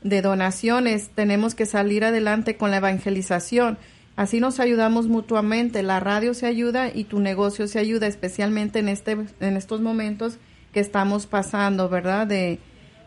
de 0.03 0.23
donaciones. 0.23 1.11
Tenemos 1.15 1.55
que 1.55 1.67
salir 1.67 2.05
adelante 2.05 2.57
con 2.57 2.73
la 2.73 2.79
evangelización. 2.79 3.79
Así 4.17 4.41
nos 4.41 4.59
ayudamos 4.59 5.07
mutuamente. 5.07 5.85
La 5.85 6.01
radio 6.01 6.35
se 6.35 6.47
ayuda 6.47 6.91
y 6.93 7.05
tu 7.05 7.21
negocio 7.21 7.69
se 7.69 7.79
ayuda, 7.79 8.09
especialmente 8.09 8.81
en, 8.81 8.89
este, 8.89 9.13
en 9.13 9.57
estos 9.57 9.81
momentos 9.81 10.39
que 10.73 10.81
estamos 10.81 11.27
pasando, 11.27 11.89
¿verdad? 11.89 12.27
De, 12.27 12.59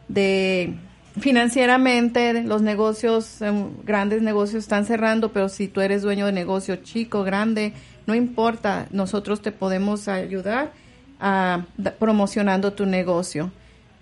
de 0.08 0.76
financieramente 1.20 2.44
los 2.44 2.62
negocios, 2.62 3.42
em, 3.42 3.72
grandes 3.84 4.22
negocios 4.22 4.64
están 4.64 4.86
cerrando, 4.86 5.32
pero 5.32 5.50
si 5.50 5.68
tú 5.68 5.82
eres 5.82 6.02
dueño 6.02 6.26
de 6.26 6.32
negocio 6.32 6.78
chico, 6.78 7.24
grande, 7.24 7.74
no 8.06 8.16
importa, 8.16 8.88
nosotros 8.92 9.42
te 9.42 9.52
podemos 9.52 10.08
ayudar 10.08 10.72
a, 11.20 11.66
promocionando 12.00 12.74
tu 12.74 12.86
negocio. 12.86 13.52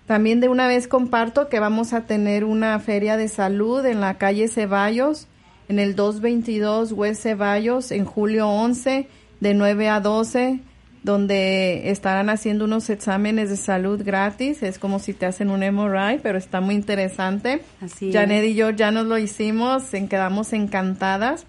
También 0.08 0.40
de 0.40 0.50
una 0.50 0.68
vez 0.68 0.88
comparto 0.88 1.48
que 1.48 1.60
vamos 1.60 1.94
a 1.94 2.02
tener 2.02 2.44
una 2.44 2.80
feria 2.80 3.18
de 3.18 3.28
salud 3.28 3.86
en 3.86 4.02
la 4.02 4.18
calle 4.18 4.48
Ceballos, 4.48 5.28
en 5.70 5.80
el 5.80 5.96
222 5.96 6.92
West 6.94 7.24
Ceballos, 7.24 7.92
en 7.92 8.06
julio 8.06 8.50
11, 8.50 9.08
de 9.40 9.54
9 9.54 9.90
a 9.90 10.00
12, 10.00 10.60
donde 11.04 11.90
estarán 11.90 12.30
haciendo 12.30 12.66
unos 12.66 12.90
exámenes 12.90 13.50
de 13.50 13.58
salud 13.58 14.02
gratis. 14.04 14.62
Es 14.62 14.78
como 14.78 15.00
si 15.00 15.14
te 15.14 15.26
hacen 15.26 15.50
un 15.50 15.62
MRI, 15.62 16.20
pero 16.22 16.38
está 16.38 16.62
muy 16.62 16.76
interesante. 16.76 17.64
Así 17.82 18.14
Janet 18.14 18.46
y 18.46 18.56
yo 18.56 18.70
ya 18.70 18.92
nos 18.92 19.06
lo 19.06 19.18
hicimos, 19.18 19.94
en, 19.94 20.08
quedamos 20.08 20.54
encantadas. 20.54 21.46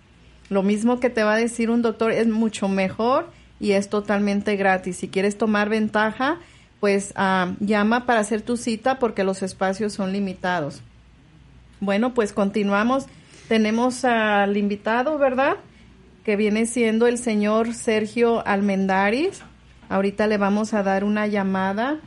Lo 0.49 0.63
mismo 0.63 1.01
que 1.01 1.11
te 1.11 1.23
va 1.23 1.35
a 1.35 1.39
decir 1.39 1.71
un 1.71 1.83
doctor 1.83 2.13
es 2.13 2.27
mucho 2.29 2.69
mejor 2.69 3.31
y 3.61 3.73
es 3.73 3.89
totalmente 3.89 4.57
gratis. 4.57 4.97
Si 4.97 5.09
quieres 5.09 5.37
tomar 5.39 5.69
ventaja, 5.69 6.39
pues 6.81 7.13
ah, 7.17 7.53
llama 7.61 8.07
para 8.07 8.21
hacer 8.21 8.43
tu 8.43 8.57
cita 8.57 8.99
porque 8.99 9.23
los 9.23 9.43
espacios 9.43 9.93
son 9.93 10.13
limitados. 10.13 10.83
Bueno, 11.81 12.15
pues 12.15 12.33
continuamos. 12.33 13.07
Tenemos 13.49 14.05
al 14.05 14.57
invitado, 14.57 15.19
¿verdad? 15.19 15.57
Que 16.25 16.37
viene 16.37 16.67
siendo 16.67 17.07
el 17.07 17.19
señor 17.19 17.75
Sergio 17.75 18.47
Almendaris. 18.47 19.43
Ahorita 19.88 20.26
le 20.26 20.38
vamos 20.38 20.75
a 20.75 20.83
dar 20.83 21.05
una 21.05 21.26
llamada. 21.26 21.99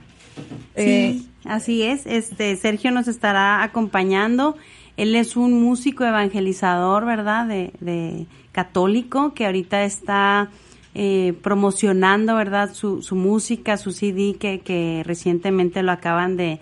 Sí, 0.75 0.81
eh, 0.81 1.21
así 1.43 1.83
es. 1.83 2.05
Este 2.05 2.55
Sergio 2.55 2.91
nos 2.91 3.07
estará 3.07 3.63
acompañando. 3.63 4.55
Él 4.97 5.15
es 5.15 5.35
un 5.35 5.61
músico 5.61 6.05
evangelizador, 6.05 7.05
¿verdad? 7.05 7.45
De, 7.47 7.73
de 7.81 8.27
católico 8.51 9.33
que 9.33 9.45
ahorita 9.45 9.83
está 9.83 10.49
eh, 10.93 11.33
promocionando, 11.41 12.35
¿verdad? 12.35 12.73
Su, 12.73 13.01
su 13.01 13.17
música, 13.17 13.75
su 13.75 13.91
CD 13.91 14.37
que, 14.39 14.61
que 14.61 15.03
recientemente 15.05 15.83
lo 15.83 15.91
acaban 15.91 16.37
de, 16.37 16.61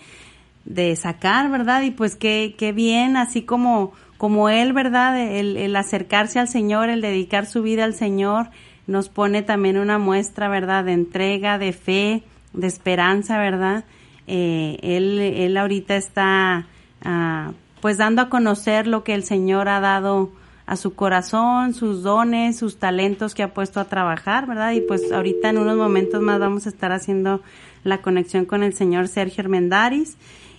de 0.66 0.96
sacar, 0.96 1.52
¿verdad? 1.52 1.84
Y 1.84 1.92
pues 1.92 2.16
qué, 2.16 2.56
qué 2.58 2.72
bien, 2.72 3.16
así 3.16 3.44
como, 3.44 3.94
como 4.24 4.48
él, 4.48 4.72
¿verdad? 4.72 5.20
El, 5.20 5.76
acercarse 5.76 6.40
al 6.40 6.48
Señor, 6.48 6.88
el 6.88 7.02
dedicar 7.02 7.46
su 7.46 7.62
vida 7.62 7.84
al 7.84 7.94
Señor, 7.94 8.52
nos 8.88 9.10
pone 9.10 9.42
también 9.42 9.78
una 9.78 9.98
muestra, 9.98 10.48
¿verdad? 10.48 10.86
De 10.86 10.94
entrega, 10.94 11.58
de 11.58 11.74
fe, 11.74 12.24
de 12.54 12.68
esperanza, 12.68 13.38
¿verdad? 13.38 13.84
Eh, 14.28 14.78
él, 14.82 15.20
él 15.20 15.58
ahorita 15.58 15.98
está, 15.98 16.68
ah, 17.04 17.52
pues 17.82 17.98
dando 17.98 18.22
a 18.22 18.30
conocer 18.30 18.88
lo 18.88 19.04
que 19.04 19.14
el 19.14 19.26
Señor 19.26 19.68
ha 19.68 19.82
dado 19.82 20.32
a 20.68 20.78
su 20.78 20.96
corazón, 20.96 21.74
sus 21.74 22.02
dones, 22.02 22.58
sus 22.58 22.78
talentos 22.78 23.36
que 23.36 23.44
ha 23.44 23.54
puesto 23.54 23.82
a 23.82 23.90
trabajar, 23.90 24.48
¿verdad? 24.48 24.72
Y 24.72 24.80
pues 24.80 25.12
ahorita 25.12 25.50
en 25.50 25.58
unos 25.58 25.76
momentos 25.76 26.22
más 26.22 26.40
vamos 26.40 26.66
a 26.66 26.70
estar 26.70 26.94
haciendo 26.94 27.42
la 27.84 27.98
conexión 27.98 28.46
con 28.46 28.64
el 28.64 28.74
señor 28.74 29.10
Sergio 29.10 29.42
Armendaris. 29.42 30.16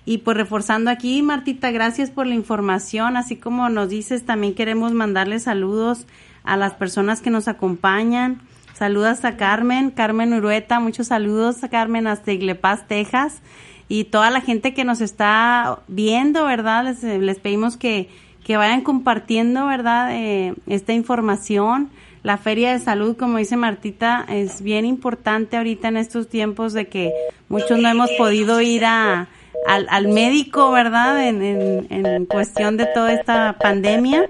Y 0.06 0.18
pues 0.18 0.37
reforzando 0.37 0.90
aquí, 0.90 1.23
Martita, 1.23 1.70
gracias 1.70 2.11
por 2.11 2.26
la 2.26 2.34
información. 2.34 3.16
Así 3.16 3.37
como 3.37 3.68
nos 3.70 3.88
dices, 3.88 4.25
también 4.26 4.54
queremos 4.54 4.92
mandarle 4.92 5.38
saludos 5.38 6.06
a 6.42 6.56
las 6.56 6.75
personas 6.75 7.20
que 7.23 7.30
nos 7.30 7.49
acompañan. 7.49 8.40
Saludos 8.75 9.25
a 9.25 9.37
Carmen, 9.37 9.90
Carmen 9.90 10.34
Urueta, 10.34 10.80
muchos 10.80 11.06
saludos 11.06 11.62
a 11.62 11.68
Carmen 11.68 12.06
hasta 12.06 12.32
Iglepaz, 12.32 12.87
Texas 12.88 13.40
y 13.88 14.04
toda 14.04 14.30
la 14.30 14.40
gente 14.40 14.75
que 14.75 14.84
nos 14.84 15.00
está 15.00 15.78
viendo, 15.88 16.44
¿verdad? 16.44 16.84
Les, 16.84 17.02
les 17.02 17.38
pedimos 17.38 17.76
que, 17.76 18.08
que, 18.42 18.56
vayan 18.56 18.80
compartiendo, 18.80 19.66
¿verdad? 19.66 20.08
Eh, 20.12 20.54
esta 20.66 20.92
información. 20.92 21.90
La 22.23 22.38
feria 22.38 22.73
de 22.73 22.78
salud, 22.78 23.16
como 23.16 23.38
dice 23.38 23.56
Martita, 23.56 24.25
es 24.28 24.62
bien 24.62 24.87
importante 24.87 25.56
ahorita 25.56 25.88
en 25.88 25.99
estos 25.99 26.28
tiempos 26.28 26.73
de 26.73 26.88
que 26.88 27.12
muchos 27.49 27.78
no 27.78 27.88
hemos 27.88 28.11
podido 28.12 28.61
ir 28.62 28.87
a, 28.87 29.28
al, 29.66 29.87
al 29.90 30.08
médico, 30.08 30.70
¿verdad? 30.70 31.26
En, 31.26 31.42
en, 31.42 32.06
en, 32.06 32.26
cuestión 32.26 32.76
de 32.76 32.87
toda 32.87 33.12
esta 33.12 33.56
pandemia, 33.58 34.28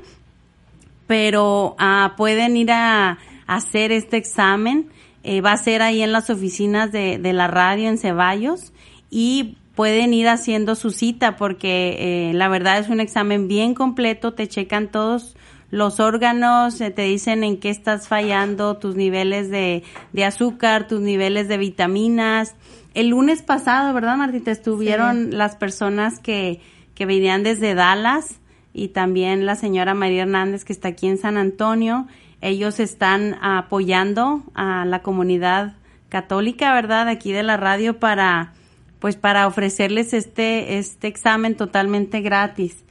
pero 1.06 1.74
ah, 1.78 2.14
pueden 2.16 2.56
ir 2.56 2.70
a, 2.72 3.18
hacer 3.46 3.92
este 3.92 4.16
examen. 4.16 4.88
Eh, 5.22 5.40
va 5.40 5.52
a 5.52 5.56
ser 5.56 5.82
ahí 5.82 6.02
en 6.02 6.12
las 6.12 6.28
oficinas 6.30 6.92
de, 6.92 7.18
de 7.18 7.32
la 7.32 7.46
radio 7.46 7.88
en 7.88 7.98
Ceballos 7.98 8.72
y 9.10 9.56
pueden 9.74 10.12
ir 10.14 10.28
haciendo 10.28 10.74
su 10.74 10.90
cita 10.90 11.36
porque 11.36 12.28
eh, 12.30 12.34
la 12.34 12.48
verdad 12.48 12.78
es 12.78 12.88
un 12.88 13.00
examen 13.00 13.48
bien 13.48 13.74
completo, 13.74 14.34
te 14.34 14.48
checan 14.48 14.88
todos 14.88 15.34
los 15.74 15.98
órganos, 15.98 16.80
eh, 16.80 16.92
te 16.92 17.02
dicen 17.02 17.42
en 17.42 17.58
qué 17.58 17.68
estás 17.68 18.06
fallando, 18.06 18.76
tus 18.76 18.94
niveles 18.94 19.50
de, 19.50 19.82
de, 20.12 20.24
azúcar, 20.24 20.86
tus 20.86 21.00
niveles 21.00 21.48
de 21.48 21.58
vitaminas. 21.58 22.54
El 22.94 23.08
lunes 23.08 23.42
pasado, 23.42 23.92
¿verdad, 23.92 24.16
Martita? 24.16 24.52
Estuvieron 24.52 25.30
sí. 25.30 25.36
las 25.36 25.56
personas 25.56 26.20
que, 26.20 26.60
que 26.94 27.06
venían 27.06 27.42
desde 27.42 27.74
Dallas 27.74 28.40
y 28.72 28.88
también 28.88 29.46
la 29.46 29.56
señora 29.56 29.94
María 29.94 30.22
Hernández 30.22 30.64
que 30.64 30.72
está 30.72 30.88
aquí 30.88 31.08
en 31.08 31.18
San 31.18 31.36
Antonio. 31.36 32.06
Ellos 32.40 32.78
están 32.78 33.36
apoyando 33.42 34.44
a 34.54 34.84
la 34.84 35.02
comunidad 35.02 35.74
católica, 36.08 36.72
¿verdad? 36.72 37.08
Aquí 37.08 37.32
de 37.32 37.42
la 37.42 37.56
radio 37.56 37.98
para 37.98 38.52
pues 39.00 39.16
para 39.16 39.48
ofrecerles 39.48 40.14
este, 40.14 40.78
este 40.78 41.08
examen 41.08 41.56
totalmente 41.56 42.20
gratis. 42.20 42.83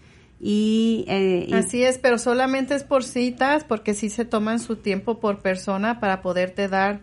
Y, 0.46 1.06
eh, 1.08 1.48
Así 1.54 1.86
es, 1.86 1.98
pero 1.98 2.18
solamente 2.18 2.76
es 2.76 2.84
por 2.84 3.06
citas, 3.06 3.64
porque 3.64 3.94
sí 3.94 4.10
se 4.10 4.26
toman 4.26 4.60
su 4.60 4.76
tiempo 4.76 5.22
por 5.22 5.40
persona 5.40 6.02
para 6.02 6.22
poderte 6.22 6.68
dar 6.68 7.00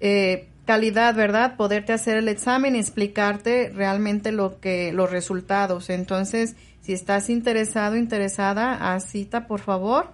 eh, 0.00 0.50
calidad, 0.66 1.14
¿verdad? 1.14 1.56
Poderte 1.56 1.94
hacer 1.94 2.18
el 2.18 2.28
examen 2.28 2.76
y 2.76 2.78
explicarte 2.78 3.72
realmente 3.74 4.30
lo 4.30 4.60
que, 4.60 4.92
los 4.92 5.10
resultados. 5.10 5.88
Entonces, 5.88 6.54
si 6.82 6.92
estás 6.92 7.30
interesado, 7.30 7.96
interesada, 7.96 8.92
a 8.92 9.00
cita, 9.00 9.46
por 9.46 9.60
favor. 9.60 10.10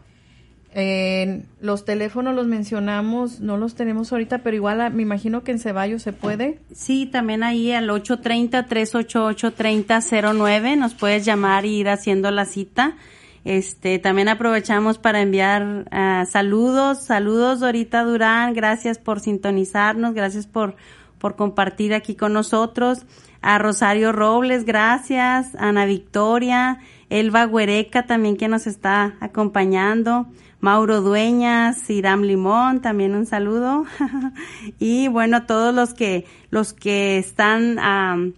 Eh, 0.74 1.42
los 1.60 1.84
teléfonos 1.84 2.34
los 2.34 2.46
mencionamos, 2.46 3.40
no 3.40 3.58
los 3.58 3.74
tenemos 3.74 4.10
ahorita, 4.10 4.38
pero 4.38 4.56
igual 4.56 4.80
a, 4.80 4.88
me 4.90 5.02
imagino 5.02 5.44
que 5.44 5.52
en 5.52 5.58
Ceballos 5.58 6.00
se 6.02 6.14
puede. 6.14 6.60
Sí, 6.74 7.04
también 7.06 7.42
ahí 7.42 7.72
al 7.72 7.90
830-388-3009 7.90 10.78
nos 10.78 10.94
puedes 10.94 11.26
llamar 11.26 11.66
y 11.66 11.80
ir 11.80 11.90
haciendo 11.90 12.30
la 12.30 12.46
cita. 12.46 12.96
Este, 13.44 13.98
también 13.98 14.28
aprovechamos 14.28 14.96
para 14.98 15.20
enviar 15.20 15.84
uh, 15.90 16.24
saludos, 16.26 17.04
saludos 17.04 17.58
Dorita 17.60 18.04
Durán, 18.04 18.54
gracias 18.54 18.98
por 18.98 19.18
sintonizarnos, 19.18 20.14
gracias 20.14 20.46
por 20.46 20.76
por 21.22 21.36
compartir 21.36 21.94
aquí 21.94 22.16
con 22.16 22.32
nosotros. 22.32 23.06
A 23.42 23.56
Rosario 23.58 24.10
Robles, 24.10 24.64
gracias. 24.64 25.54
Ana 25.56 25.86
Victoria, 25.86 26.80
Elba 27.10 27.46
Huereca 27.46 28.06
también 28.06 28.36
que 28.36 28.48
nos 28.48 28.66
está 28.66 29.14
acompañando. 29.20 30.26
Mauro 30.62 31.00
Dueñas, 31.00 31.90
Iram 31.90 32.22
Limón, 32.22 32.82
también 32.82 33.16
un 33.16 33.26
saludo. 33.26 33.84
y 34.78 35.08
bueno, 35.08 35.44
todos 35.44 35.74
los 35.74 35.92
que, 35.92 36.24
los 36.50 36.72
que 36.72 37.18
están 37.18 38.32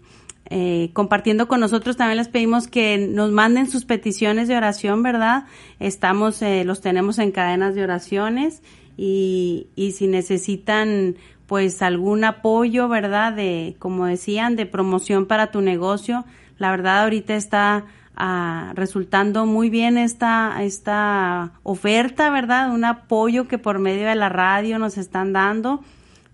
eh, 0.46 0.88
compartiendo 0.94 1.48
con 1.48 1.60
nosotros, 1.60 1.98
también 1.98 2.16
les 2.16 2.28
pedimos 2.28 2.66
que 2.66 2.96
nos 2.96 3.30
manden 3.30 3.68
sus 3.68 3.84
peticiones 3.84 4.48
de 4.48 4.56
oración, 4.56 5.02
¿verdad? 5.02 5.44
Estamos, 5.80 6.40
eh, 6.40 6.64
los 6.64 6.80
tenemos 6.80 7.18
en 7.18 7.30
cadenas 7.30 7.74
de 7.74 7.82
oraciones 7.82 8.62
y, 8.96 9.66
y 9.76 9.92
si 9.92 10.06
necesitan 10.06 11.16
pues 11.44 11.82
algún 11.82 12.24
apoyo, 12.24 12.88
¿verdad? 12.88 13.34
De, 13.34 13.76
como 13.78 14.06
decían, 14.06 14.56
de 14.56 14.64
promoción 14.64 15.26
para 15.26 15.50
tu 15.50 15.60
negocio. 15.60 16.24
La 16.56 16.70
verdad 16.70 17.02
ahorita 17.02 17.36
está 17.36 17.84
Ah, 18.16 18.72
resultando 18.76 19.44
muy 19.44 19.70
bien 19.70 19.98
esta, 19.98 20.62
esta 20.62 21.52
oferta, 21.64 22.30
¿verdad? 22.30 22.70
Un 22.72 22.84
apoyo 22.84 23.48
que 23.48 23.58
por 23.58 23.80
medio 23.80 24.06
de 24.06 24.14
la 24.14 24.28
radio 24.28 24.78
nos 24.78 24.98
están 24.98 25.32
dando. 25.32 25.82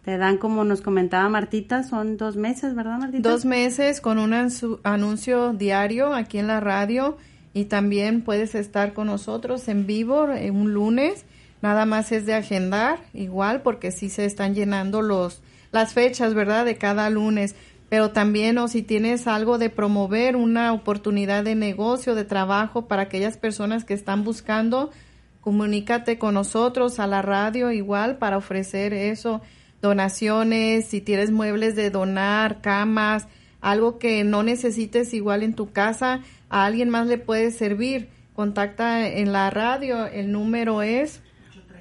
Te 0.04 0.18
dan, 0.18 0.36
como 0.36 0.64
nos 0.64 0.82
comentaba 0.82 1.28
Martita, 1.30 1.82
son 1.82 2.18
dos 2.18 2.36
meses, 2.36 2.74
¿verdad, 2.74 2.98
Martita? 2.98 3.26
Dos 3.26 3.46
meses 3.46 4.02
con 4.02 4.18
un 4.18 4.34
anuncio 4.82 5.52
diario 5.54 6.14
aquí 6.14 6.38
en 6.38 6.48
la 6.48 6.60
radio 6.60 7.16
y 7.54 7.64
también 7.66 8.22
puedes 8.22 8.54
estar 8.54 8.92
con 8.92 9.06
nosotros 9.06 9.66
en 9.68 9.86
vivo 9.86 10.30
en 10.30 10.56
un 10.56 10.74
lunes. 10.74 11.24
Nada 11.62 11.86
más 11.86 12.12
es 12.12 12.26
de 12.26 12.34
agendar, 12.34 12.98
igual, 13.14 13.62
porque 13.62 13.90
sí 13.90 14.08
se 14.08 14.24
están 14.24 14.54
llenando 14.54 15.02
los, 15.02 15.42
las 15.72 15.92
fechas, 15.94 16.34
¿verdad? 16.34 16.64
De 16.64 16.76
cada 16.76 17.08
lunes 17.10 17.54
pero 17.90 18.12
también 18.12 18.56
o 18.58 18.68
si 18.68 18.82
tienes 18.82 19.26
algo 19.26 19.58
de 19.58 19.68
promover 19.68 20.36
una 20.36 20.72
oportunidad 20.72 21.42
de 21.42 21.56
negocio, 21.56 22.14
de 22.14 22.24
trabajo 22.24 22.86
para 22.86 23.02
aquellas 23.02 23.36
personas 23.36 23.84
que 23.84 23.94
están 23.94 24.22
buscando, 24.22 24.90
comunícate 25.40 26.16
con 26.16 26.34
nosotros 26.34 27.00
a 27.00 27.08
la 27.08 27.20
radio 27.20 27.72
igual 27.72 28.18
para 28.18 28.36
ofrecer 28.36 28.94
eso, 28.94 29.40
donaciones, 29.82 30.86
si 30.86 31.00
tienes 31.00 31.32
muebles 31.32 31.74
de 31.74 31.90
donar, 31.90 32.60
camas, 32.60 33.26
algo 33.60 33.98
que 33.98 34.22
no 34.22 34.44
necesites 34.44 35.12
igual 35.12 35.42
en 35.42 35.54
tu 35.54 35.72
casa, 35.72 36.20
a 36.48 36.64
alguien 36.64 36.90
más 36.90 37.08
le 37.08 37.18
puede 37.18 37.50
servir. 37.50 38.08
Contacta 38.34 39.08
en 39.08 39.32
la 39.32 39.50
radio, 39.50 40.06
el 40.06 40.30
número 40.30 40.82
es 40.82 41.22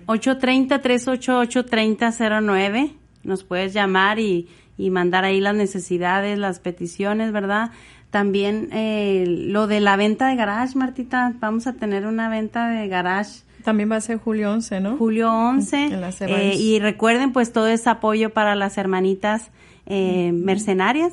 830-388-3009. 0.07 2.93
Nos 3.23 3.43
puedes 3.43 3.73
llamar 3.73 4.17
y 4.17 4.47
y 4.79 4.91
mandar 4.91 5.25
ahí 5.25 5.41
las 5.41 5.55
necesidades, 5.55 6.39
las 6.39 6.59
peticiones, 6.59 7.33
¿verdad? 7.33 7.71
También 8.11 8.69
eh, 8.71 9.25
lo 9.27 9.67
de 9.67 9.81
la 9.81 9.97
venta 9.97 10.29
de 10.29 10.37
garage, 10.37 10.77
Martita, 10.77 11.33
vamos 11.39 11.67
a 11.67 11.73
tener 11.73 12.07
una 12.07 12.29
venta 12.29 12.69
de 12.69 12.87
garage. 12.87 13.41
También 13.65 13.91
va 13.91 13.97
a 13.97 14.01
ser 14.01 14.17
julio 14.17 14.53
11, 14.53 14.79
¿no? 14.79 14.97
Julio 14.97 15.31
11. 15.31 15.89
Eh, 16.21 16.55
y 16.55 16.79
recuerden 16.79 17.33
pues 17.33 17.51
todo 17.51 17.67
ese 17.67 17.89
apoyo 17.89 18.29
para 18.29 18.55
las 18.55 18.77
hermanitas 18.77 19.51
eh, 19.85 20.31
mercenarias. 20.33 21.11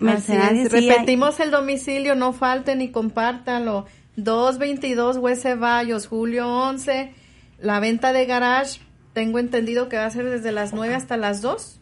Mercenarias. 0.00 0.72
Repetimos 0.72 1.38
el 1.40 1.50
domicilio, 1.50 2.14
no 2.14 2.32
falten 2.32 2.80
y 2.80 2.88
compártanlo. 2.88 3.84
222 4.16 5.18
West 5.18 5.42
Ceballos, 5.42 6.06
julio 6.06 6.48
11. 6.48 7.12
La 7.60 7.80
venta 7.80 8.14
de 8.14 8.24
garage, 8.24 8.80
tengo 9.12 9.38
entendido 9.38 9.90
que 9.90 9.98
va 9.98 10.06
a 10.06 10.10
ser 10.10 10.24
desde 10.30 10.52
las 10.52 10.72
9 10.72 10.94
hasta 10.94 11.18
las 11.18 11.42
2 11.42 11.78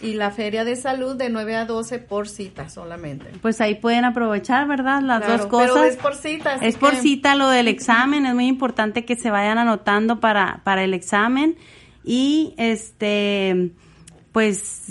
y 0.00 0.14
la 0.14 0.30
feria 0.30 0.64
de 0.64 0.76
salud 0.76 1.16
de 1.16 1.28
9 1.28 1.56
a 1.56 1.64
12 1.64 1.98
por 1.98 2.28
cita 2.28 2.68
solamente. 2.68 3.26
Pues 3.42 3.60
ahí 3.60 3.74
pueden 3.74 4.04
aprovechar, 4.04 4.66
¿verdad? 4.66 5.02
Las 5.02 5.26
dos 5.26 5.46
cosas. 5.46 5.70
Pero 5.72 5.84
es 5.84 5.96
por 5.96 6.14
cita. 6.14 6.54
Es 6.56 6.76
por 6.76 6.94
cita 6.96 7.34
lo 7.34 7.48
del 7.48 7.68
examen, 7.68 8.26
es 8.26 8.34
muy 8.34 8.46
importante 8.46 9.04
que 9.04 9.16
se 9.16 9.30
vayan 9.30 9.58
anotando 9.58 10.20
para, 10.20 10.60
para 10.64 10.84
el 10.84 10.94
examen 10.94 11.56
y 12.04 12.54
este 12.56 13.70
pues 14.32 14.86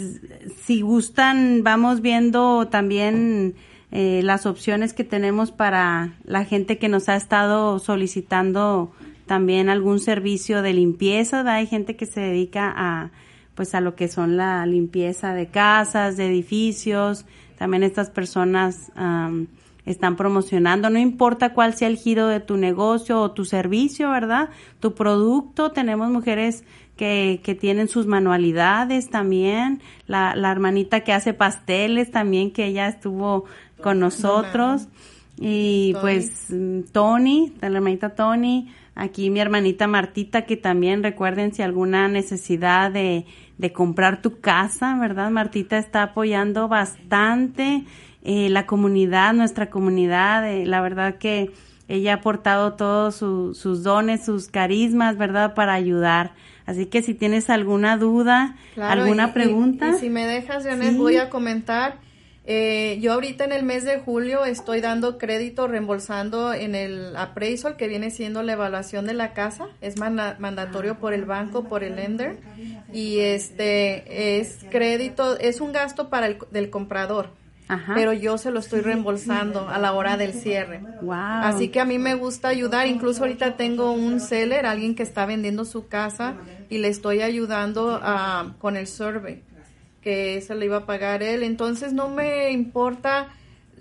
si 0.63 0.81
gustan 0.81 1.63
vamos 1.63 2.01
viendo 2.01 2.67
también 2.67 3.55
eh, 3.91 4.21
las 4.23 4.45
opciones 4.45 4.93
que 4.93 5.03
tenemos 5.03 5.51
para 5.51 6.13
la 6.23 6.45
gente 6.45 6.77
que 6.77 6.89
nos 6.89 7.09
ha 7.09 7.15
estado 7.15 7.79
solicitando 7.79 8.91
también 9.25 9.69
algún 9.69 9.99
servicio 9.99 10.61
de 10.61 10.73
limpieza, 10.73 11.41
hay 11.53 11.67
gente 11.67 11.95
que 11.95 12.05
se 12.05 12.19
dedica 12.19 12.73
a 12.75 13.11
pues 13.59 13.75
a 13.75 13.81
lo 13.81 13.93
que 13.93 14.07
son 14.07 14.37
la 14.37 14.65
limpieza 14.65 15.33
de 15.33 15.47
casas, 15.47 16.15
de 16.15 16.27
edificios. 16.27 17.25
También 17.57 17.83
estas 17.83 18.09
personas 18.09 18.89
están 19.85 20.15
promocionando, 20.15 20.89
no 20.89 20.97
importa 20.97 21.53
cuál 21.53 21.73
sea 21.73 21.89
el 21.89 21.97
giro 21.97 22.27
de 22.27 22.39
tu 22.39 22.55
negocio 22.55 23.19
o 23.19 23.31
tu 23.31 23.43
servicio, 23.43 24.11
¿verdad? 24.11 24.47
Tu 24.79 24.95
producto, 24.95 25.71
tenemos 25.71 26.09
mujeres 26.09 26.63
que, 26.95 27.41
que 27.43 27.53
tienen 27.53 27.89
sus 27.89 28.07
manualidades 28.07 29.09
también, 29.09 29.81
la, 30.07 30.37
la 30.37 30.53
hermanita 30.53 31.01
que 31.01 31.11
hace 31.11 31.33
pasteles 31.33 32.11
también, 32.11 32.51
que 32.51 32.65
ella 32.65 32.87
estuvo 32.87 33.43
con 33.83 33.99
nosotros. 33.99 34.87
Y 35.37 35.95
pues 35.99 36.47
Tony, 36.93 37.51
la 37.59 37.67
hermanita 37.67 38.15
Tony, 38.15 38.73
aquí 38.95 39.29
mi 39.29 39.41
hermanita 39.41 39.85
Martita, 39.85 40.45
que 40.45 40.55
también 40.55 41.03
recuerden 41.03 41.53
si 41.53 41.61
alguna 41.61 42.07
necesidad 42.07 42.91
de, 42.91 43.25
de 43.59 43.73
comprar 43.73 44.21
tu 44.21 44.39
casa, 44.39 44.97
¿verdad? 44.97 45.29
Martita 45.29 45.77
está 45.77 46.01
apoyando 46.01 46.69
bastante 46.69 47.83
eh, 48.23 48.49
la 48.49 48.65
comunidad, 48.65 49.33
nuestra 49.33 49.69
comunidad. 49.69 50.49
Eh, 50.49 50.65
la 50.65 50.79
verdad 50.79 51.15
que 51.15 51.51
ella 51.89 52.13
ha 52.13 52.15
aportado 52.15 52.73
todos 52.73 53.15
sus 53.15 53.83
dones, 53.83 54.23
sus 54.23 54.47
carismas, 54.47 55.17
¿verdad? 55.17 55.55
Para 55.55 55.73
ayudar. 55.73 56.31
Así 56.65 56.85
que 56.85 57.01
si 57.01 57.13
tienes 57.13 57.49
alguna 57.49 57.97
duda, 57.97 58.55
alguna 58.79 59.33
pregunta. 59.33 59.89
Y, 59.89 59.99
si 59.99 60.09
me 60.09 60.25
dejas, 60.25 60.63
Janet, 60.63 60.95
voy 60.95 61.17
a 61.17 61.29
comentar 61.29 61.97
eh, 62.51 62.97
yo 62.99 63.13
ahorita 63.13 63.45
en 63.45 63.51
el 63.51 63.61
mes 63.61 63.83
de 63.83 63.99
julio 63.99 64.43
estoy 64.43 64.81
dando 64.81 65.19
crédito 65.19 65.67
reembolsando 65.67 66.51
en 66.51 66.73
el 66.73 67.15
appraisal 67.15 67.75
que 67.75 67.87
viene 67.87 68.09
siendo 68.09 68.41
la 68.41 68.53
evaluación 68.53 69.05
de 69.05 69.13
la 69.13 69.33
casa. 69.33 69.67
Es 69.81 69.97
mandatorio 69.97 70.97
por 70.97 71.13
el 71.13 71.25
banco, 71.25 71.65
por 71.65 71.83
el 71.83 71.97
lender. 71.97 72.39
Y 72.91 73.19
este 73.19 74.39
es 74.39 74.65
crédito, 74.71 75.37
es 75.37 75.61
un 75.61 75.73
gasto 75.73 76.09
para 76.09 76.25
el 76.25 76.39
del 76.49 76.71
comprador. 76.71 77.29
Pero 77.93 78.13
yo 78.13 78.39
se 78.39 78.49
lo 78.49 78.61
estoy 78.61 78.81
reembolsando 78.81 79.69
a 79.69 79.77
la 79.77 79.93
hora 79.93 80.17
del 80.17 80.33
cierre. 80.33 80.81
Así 81.11 81.69
que 81.69 81.79
a 81.79 81.85
mí 81.85 81.99
me 81.99 82.15
gusta 82.15 82.47
ayudar. 82.47 82.87
Incluso 82.87 83.21
ahorita 83.21 83.57
tengo 83.57 83.91
un 83.91 84.19
seller, 84.19 84.65
alguien 84.65 84.95
que 84.95 85.03
está 85.03 85.27
vendiendo 85.27 85.65
su 85.65 85.87
casa 85.87 86.33
y 86.67 86.79
le 86.79 86.87
estoy 86.87 87.21
ayudando 87.21 87.99
ah, 88.01 88.55
con 88.57 88.75
el 88.75 88.87
survey 88.87 89.43
que 90.01 90.41
se 90.41 90.55
le 90.55 90.65
iba 90.65 90.77
a 90.77 90.85
pagar 90.85 91.23
él. 91.23 91.43
Entonces 91.43 91.93
no 91.93 92.09
me 92.09 92.51
importa 92.51 93.29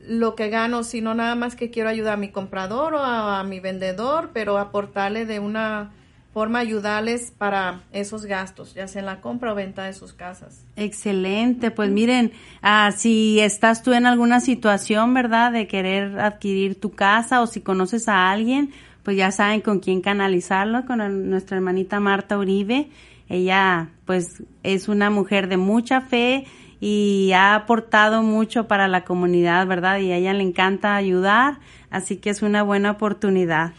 lo 0.06 0.34
que 0.34 0.48
gano, 0.48 0.84
sino 0.84 1.14
nada 1.14 1.34
más 1.34 1.54
que 1.54 1.70
quiero 1.70 1.88
ayudar 1.88 2.14
a 2.14 2.16
mi 2.16 2.30
comprador 2.30 2.94
o 2.94 3.02
a, 3.02 3.42
mi 3.44 3.60
vendedor, 3.60 4.30
pero 4.32 4.58
aportarle 4.58 5.26
de 5.26 5.38
una 5.38 5.92
forma 6.32 6.60
ayudarles 6.60 7.32
para 7.36 7.82
esos 7.92 8.24
gastos, 8.24 8.74
ya 8.74 8.86
sea 8.86 9.00
en 9.00 9.06
la 9.06 9.20
compra 9.20 9.52
o 9.52 9.54
venta 9.54 9.84
de 9.84 9.92
sus 9.92 10.12
casas. 10.12 10.64
Excelente, 10.76 11.70
pues 11.70 11.90
miren, 11.90 12.32
ah, 12.62 12.92
si 12.96 13.40
estás 13.40 13.82
tú 13.82 13.92
en 13.92 14.06
alguna 14.06 14.40
situación, 14.40 15.14
¿verdad?, 15.14 15.52
de 15.52 15.66
querer 15.66 16.20
adquirir 16.20 16.78
tu 16.78 16.92
casa 16.92 17.42
o 17.42 17.46
si 17.46 17.60
conoces 17.60 18.08
a 18.08 18.30
alguien, 18.30 18.70
pues 19.02 19.16
ya 19.16 19.30
saben 19.30 19.62
con 19.62 19.80
quién 19.80 20.00
canalizarlo, 20.00 20.84
con 20.86 21.30
nuestra 21.30 21.56
hermanita 21.56 21.98
Marta 21.98 22.38
Uribe. 22.38 22.88
Ella 23.28 23.90
pues 24.04 24.42
es 24.62 24.88
una 24.88 25.10
mujer 25.10 25.48
de 25.48 25.56
mucha 25.56 26.00
fe 26.00 26.46
y 26.80 27.32
ha 27.34 27.54
aportado 27.54 28.22
mucho 28.22 28.68
para 28.68 28.88
la 28.88 29.04
comunidad, 29.04 29.66
¿verdad? 29.66 29.98
Y 29.98 30.12
a 30.12 30.16
ella 30.16 30.32
le 30.32 30.44
encanta 30.44 30.94
ayudar, 30.94 31.58
así 31.90 32.16
que 32.16 32.30
es 32.30 32.42
una 32.42 32.62
buena 32.62 32.92
oportunidad. 32.92 33.72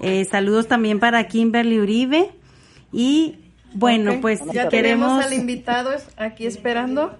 Eh, 0.00 0.24
saludos 0.24 0.66
también 0.66 0.98
para 0.98 1.26
Kimberly 1.28 1.78
Uribe 1.78 2.30
y 2.92 3.36
bueno, 3.72 4.20
pues 4.20 4.40
ya 4.52 4.68
queremos 4.68 5.24
al 5.24 5.32
invitado 5.32 5.90
aquí 6.16 6.46
esperando. 6.46 7.16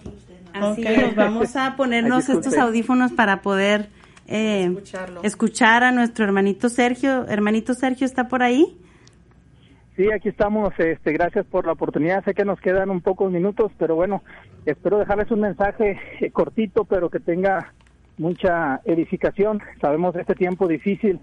Así 0.52 0.82
es, 0.84 1.14
vamos 1.14 1.54
a 1.54 1.76
ponernos 1.76 2.28
estos 2.28 2.56
audífonos 2.58 3.12
para 3.12 3.40
poder 3.40 3.88
eh, 4.26 4.76
escuchar 5.22 5.84
a 5.84 5.92
nuestro 5.92 6.24
hermanito 6.24 6.68
Sergio. 6.68 7.26
Hermanito 7.28 7.74
Sergio, 7.74 8.04
¿está 8.04 8.28
por 8.28 8.42
ahí? 8.42 8.76
Sí, 9.96 10.10
aquí 10.12 10.28
estamos. 10.28 10.72
Este, 10.78 11.12
gracias 11.12 11.44
por 11.46 11.66
la 11.66 11.72
oportunidad. 11.72 12.24
Sé 12.24 12.34
que 12.34 12.44
nos 12.44 12.60
quedan 12.60 12.90
un 12.90 13.00
pocos 13.00 13.30
minutos, 13.30 13.72
pero 13.78 13.96
bueno, 13.96 14.22
espero 14.64 14.98
dejarles 14.98 15.30
un 15.30 15.40
mensaje 15.40 15.98
eh, 16.20 16.30
cortito, 16.30 16.84
pero 16.84 17.10
que 17.10 17.20
tenga 17.20 17.72
mucha 18.16 18.80
edificación. 18.84 19.60
Sabemos 19.80 20.14
este 20.16 20.34
tiempo 20.34 20.68
difícil 20.68 21.20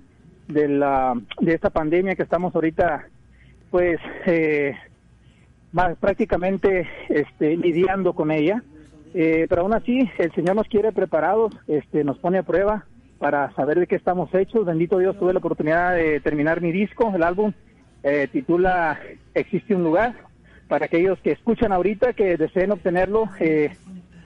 de 0.47 0.67
la 0.67 1.13
de 1.39 1.53
esta 1.53 1.69
pandemia 1.69 2.15
que 2.15 2.23
estamos 2.23 2.53
ahorita, 2.55 3.07
pues, 3.71 3.99
eh, 4.25 4.75
más 5.71 5.97
prácticamente 5.97 6.87
este, 7.09 7.55
lidiando 7.57 8.13
con 8.13 8.31
ella. 8.31 8.63
Eh, 9.13 9.47
pero 9.49 9.61
aún 9.61 9.73
así, 9.73 10.09
el 10.17 10.31
Señor 10.33 10.55
nos 10.55 10.67
quiere 10.67 10.91
preparados, 10.91 11.53
este, 11.67 12.03
nos 12.03 12.19
pone 12.19 12.39
a 12.39 12.43
prueba 12.43 12.85
para 13.17 13.51
saber 13.55 13.79
de 13.79 13.87
qué 13.87 13.95
estamos 13.95 14.33
hechos. 14.35 14.65
Bendito 14.65 14.99
Dios, 14.99 15.17
tuve 15.17 15.33
la 15.33 15.39
oportunidad 15.39 15.95
de 15.95 16.19
terminar 16.19 16.61
mi 16.61 16.71
disco, 16.71 17.11
el 17.15 17.23
álbum 17.23 17.53
eh, 18.07 18.27
titula 18.31 18.99
Existe 19.33 19.75
un 19.75 19.83
lugar. 19.83 20.15
Para 20.67 20.85
aquellos 20.85 21.19
que 21.19 21.31
escuchan 21.31 21.71
ahorita, 21.71 22.13
que 22.13 22.37
deseen 22.37 22.71
obtenerlo, 22.71 23.29
eh, 23.39 23.71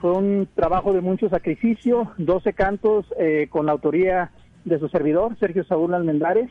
fue 0.00 0.12
un 0.12 0.48
trabajo 0.54 0.92
de 0.92 1.00
mucho 1.00 1.28
sacrificio, 1.28 2.12
12 2.18 2.52
cantos 2.52 3.06
eh, 3.18 3.46
con 3.50 3.66
la 3.66 3.72
autoría 3.72 4.30
de 4.64 4.78
su 4.78 4.88
servidor, 4.88 5.36
Sergio 5.38 5.64
Saúl 5.64 5.94
Almendares. 5.94 6.50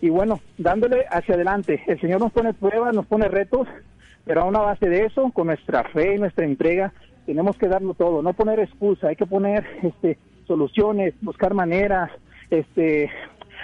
Y 0.00 0.08
bueno, 0.08 0.40
dándole 0.58 1.04
hacia 1.10 1.34
adelante. 1.34 1.82
El 1.86 2.00
Señor 2.00 2.20
nos 2.20 2.32
pone 2.32 2.52
pruebas, 2.52 2.94
nos 2.94 3.06
pone 3.06 3.28
retos, 3.28 3.68
pero 4.24 4.42
a 4.42 4.44
una 4.44 4.60
base 4.60 4.88
de 4.88 5.06
eso, 5.06 5.30
con 5.32 5.46
nuestra 5.46 5.84
fe 5.84 6.16
y 6.16 6.18
nuestra 6.18 6.44
entrega, 6.44 6.92
tenemos 7.24 7.56
que 7.56 7.68
darlo 7.68 7.94
todo, 7.94 8.20
no 8.22 8.32
poner 8.32 8.58
excusa, 8.58 9.08
hay 9.08 9.16
que 9.16 9.26
poner 9.26 9.64
este, 9.82 10.18
soluciones, 10.46 11.14
buscar 11.20 11.54
maneras, 11.54 12.10
este, 12.50 13.10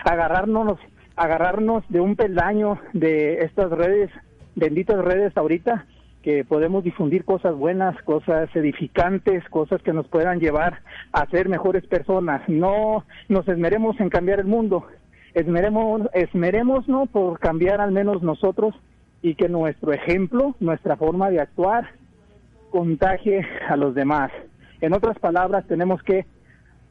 agarrarnos, 0.04 0.78
agarrarnos 1.18 1.84
de 1.88 2.00
un 2.00 2.16
peldaño 2.16 2.78
de 2.92 3.40
estas 3.44 3.70
redes, 3.70 4.10
benditas 4.54 5.04
redes 5.04 5.36
ahorita, 5.36 5.86
que 6.22 6.44
podemos 6.44 6.84
difundir 6.84 7.24
cosas 7.24 7.54
buenas, 7.54 8.00
cosas 8.02 8.54
edificantes, 8.54 9.44
cosas 9.48 9.82
que 9.82 9.92
nos 9.92 10.08
puedan 10.08 10.40
llevar 10.40 10.80
a 11.12 11.26
ser 11.26 11.48
mejores 11.48 11.86
personas. 11.86 12.42
No 12.48 13.04
nos 13.28 13.48
esmeremos 13.48 13.98
en 14.00 14.10
cambiar 14.10 14.40
el 14.40 14.46
mundo, 14.46 14.86
esmeremos, 15.34 16.02
esmeremos 16.12 16.88
¿no? 16.88 17.06
por 17.06 17.38
cambiar 17.38 17.80
al 17.80 17.92
menos 17.92 18.22
nosotros 18.22 18.74
y 19.22 19.34
que 19.34 19.48
nuestro 19.48 19.92
ejemplo, 19.92 20.54
nuestra 20.60 20.96
forma 20.96 21.30
de 21.30 21.40
actuar, 21.40 21.88
contagie 22.70 23.46
a 23.68 23.76
los 23.76 23.94
demás. 23.94 24.30
En 24.80 24.92
otras 24.92 25.18
palabras, 25.18 25.66
tenemos 25.66 26.02
que 26.02 26.26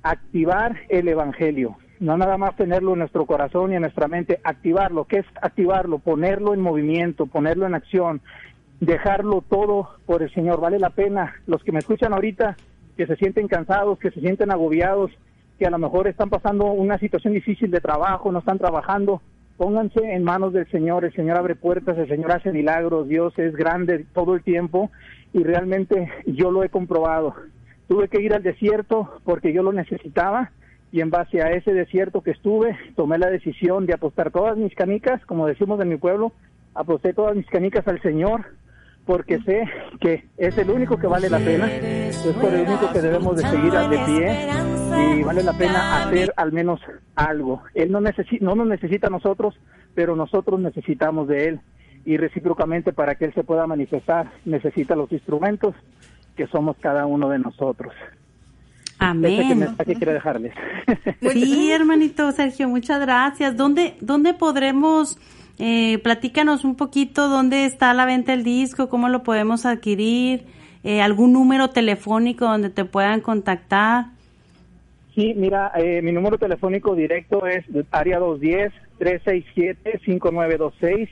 activar 0.03 0.75
el 0.89 1.07
Evangelio, 1.07 1.77
no 1.99 2.17
nada 2.17 2.37
más 2.37 2.55
tenerlo 2.55 2.93
en 2.93 2.99
nuestro 2.99 3.25
corazón 3.25 3.71
y 3.71 3.75
en 3.75 3.81
nuestra 3.81 4.07
mente, 4.07 4.39
activarlo. 4.43 5.05
¿Qué 5.05 5.19
es 5.19 5.25
activarlo? 5.41 5.99
Ponerlo 5.99 6.53
en 6.53 6.61
movimiento, 6.61 7.25
ponerlo 7.25 7.65
en 7.65 7.75
acción, 7.75 8.21
dejarlo 8.79 9.43
todo 9.47 9.89
por 10.05 10.21
el 10.21 10.33
Señor. 10.33 10.59
Vale 10.59 10.79
la 10.79 10.91
pena. 10.91 11.35
Los 11.47 11.63
que 11.63 11.71
me 11.71 11.79
escuchan 11.79 12.13
ahorita, 12.13 12.55
que 12.95 13.07
se 13.07 13.15
sienten 13.15 13.47
cansados, 13.47 13.99
que 13.99 14.11
se 14.11 14.19
sienten 14.19 14.51
agobiados, 14.51 15.11
que 15.57 15.65
a 15.65 15.71
lo 15.71 15.79
mejor 15.79 16.07
están 16.07 16.29
pasando 16.29 16.65
una 16.65 16.97
situación 16.99 17.33
difícil 17.33 17.71
de 17.71 17.81
trabajo, 17.81 18.31
no 18.31 18.39
están 18.39 18.59
trabajando, 18.59 19.21
pónganse 19.57 20.13
en 20.13 20.23
manos 20.23 20.53
del 20.53 20.69
Señor. 20.69 21.03
El 21.03 21.13
Señor 21.13 21.37
abre 21.37 21.55
puertas, 21.55 21.97
el 21.97 22.07
Señor 22.07 22.31
hace 22.31 22.51
milagros, 22.51 23.07
Dios 23.07 23.37
es 23.37 23.55
grande 23.55 24.05
todo 24.13 24.35
el 24.35 24.43
tiempo 24.43 24.91
y 25.33 25.43
realmente 25.43 26.11
yo 26.25 26.51
lo 26.51 26.63
he 26.63 26.69
comprobado. 26.69 27.33
Tuve 27.87 28.07
que 28.09 28.21
ir 28.21 28.33
al 28.33 28.43
desierto 28.43 29.19
porque 29.23 29.53
yo 29.53 29.63
lo 29.63 29.71
necesitaba 29.73 30.51
y 30.97 31.01
en 31.01 31.11
base 31.11 31.43
a 31.43 31.51
ese 31.51 31.75
desierto 31.75 32.21
que 32.21 32.31
estuve, 32.31 32.75
tomé 32.95 33.19
la 33.19 33.29
decisión 33.29 33.85
de 33.85 33.93
apostar 33.93 34.31
todas 34.31 34.57
mis 34.57 34.73
canicas, 34.73 35.23
como 35.27 35.45
decimos 35.45 35.79
en 35.79 35.89
mi 35.89 35.97
pueblo, 35.97 36.31
aposté 36.73 37.13
todas 37.13 37.35
mis 37.35 37.45
canicas 37.45 37.87
al 37.87 38.01
Señor 38.01 38.45
porque 39.05 39.39
sé 39.41 39.63
que 40.01 40.25
es 40.37 40.57
el 40.57 40.71
único 40.71 40.97
que 40.97 41.05
vale 41.05 41.29
la 41.29 41.37
pena, 41.37 41.71
es 41.71 42.17
por 42.41 42.51
el 42.51 42.67
único 42.67 42.91
que 42.91 43.01
debemos 43.03 43.37
de 43.37 43.43
seguir 43.43 43.71
de 43.71 43.97
pie 44.07 44.49
y 45.19 45.21
vale 45.21 45.43
la 45.43 45.53
pena 45.53 46.01
hacer 46.01 46.33
al 46.35 46.51
menos 46.51 46.81
algo. 47.15 47.61
Él 47.75 47.91
no, 47.91 48.01
necesita, 48.01 48.43
no 48.43 48.55
nos 48.55 48.65
necesita 48.65 49.05
a 49.05 49.11
nosotros, 49.11 49.53
pero 49.93 50.15
nosotros 50.15 50.59
necesitamos 50.59 51.27
de 51.27 51.47
Él 51.47 51.59
y 52.05 52.17
recíprocamente 52.17 52.91
para 52.91 53.13
que 53.13 53.25
Él 53.25 53.35
se 53.35 53.43
pueda 53.43 53.67
manifestar 53.67 54.31
necesita 54.45 54.95
los 54.95 55.11
instrumentos 55.11 55.75
que 56.35 56.47
somos 56.47 56.75
cada 56.81 57.05
uno 57.05 57.29
de 57.29 57.37
nosotros. 57.37 57.93
Amén. 58.99 59.63
Este 59.63 59.85
que 59.85 59.95
quiero 59.95 60.13
dejarles. 60.13 60.53
Sí, 61.33 61.71
hermanito 61.71 62.31
Sergio, 62.31 62.69
muchas 62.69 63.01
gracias. 63.01 63.57
¿Dónde, 63.57 63.95
dónde 64.01 64.33
podremos, 64.33 65.19
eh, 65.59 65.99
platícanos 65.99 66.63
un 66.63 66.75
poquito, 66.75 67.27
dónde 67.27 67.65
está 67.65 67.93
la 67.93 68.05
venta 68.05 68.31
del 68.31 68.43
disco, 68.43 68.89
cómo 68.89 69.09
lo 69.09 69.23
podemos 69.23 69.65
adquirir, 69.65 70.45
eh, 70.83 71.01
algún 71.01 71.33
número 71.33 71.69
telefónico 71.69 72.45
donde 72.45 72.69
te 72.69 72.85
puedan 72.85 73.21
contactar? 73.21 74.05
Sí, 75.13 75.33
mira, 75.35 75.71
eh, 75.75 76.01
mi 76.03 76.11
número 76.11 76.37
telefónico 76.37 76.95
directo 76.95 77.47
es 77.47 77.65
área 77.91 78.19
210-367-5926. 78.19 81.09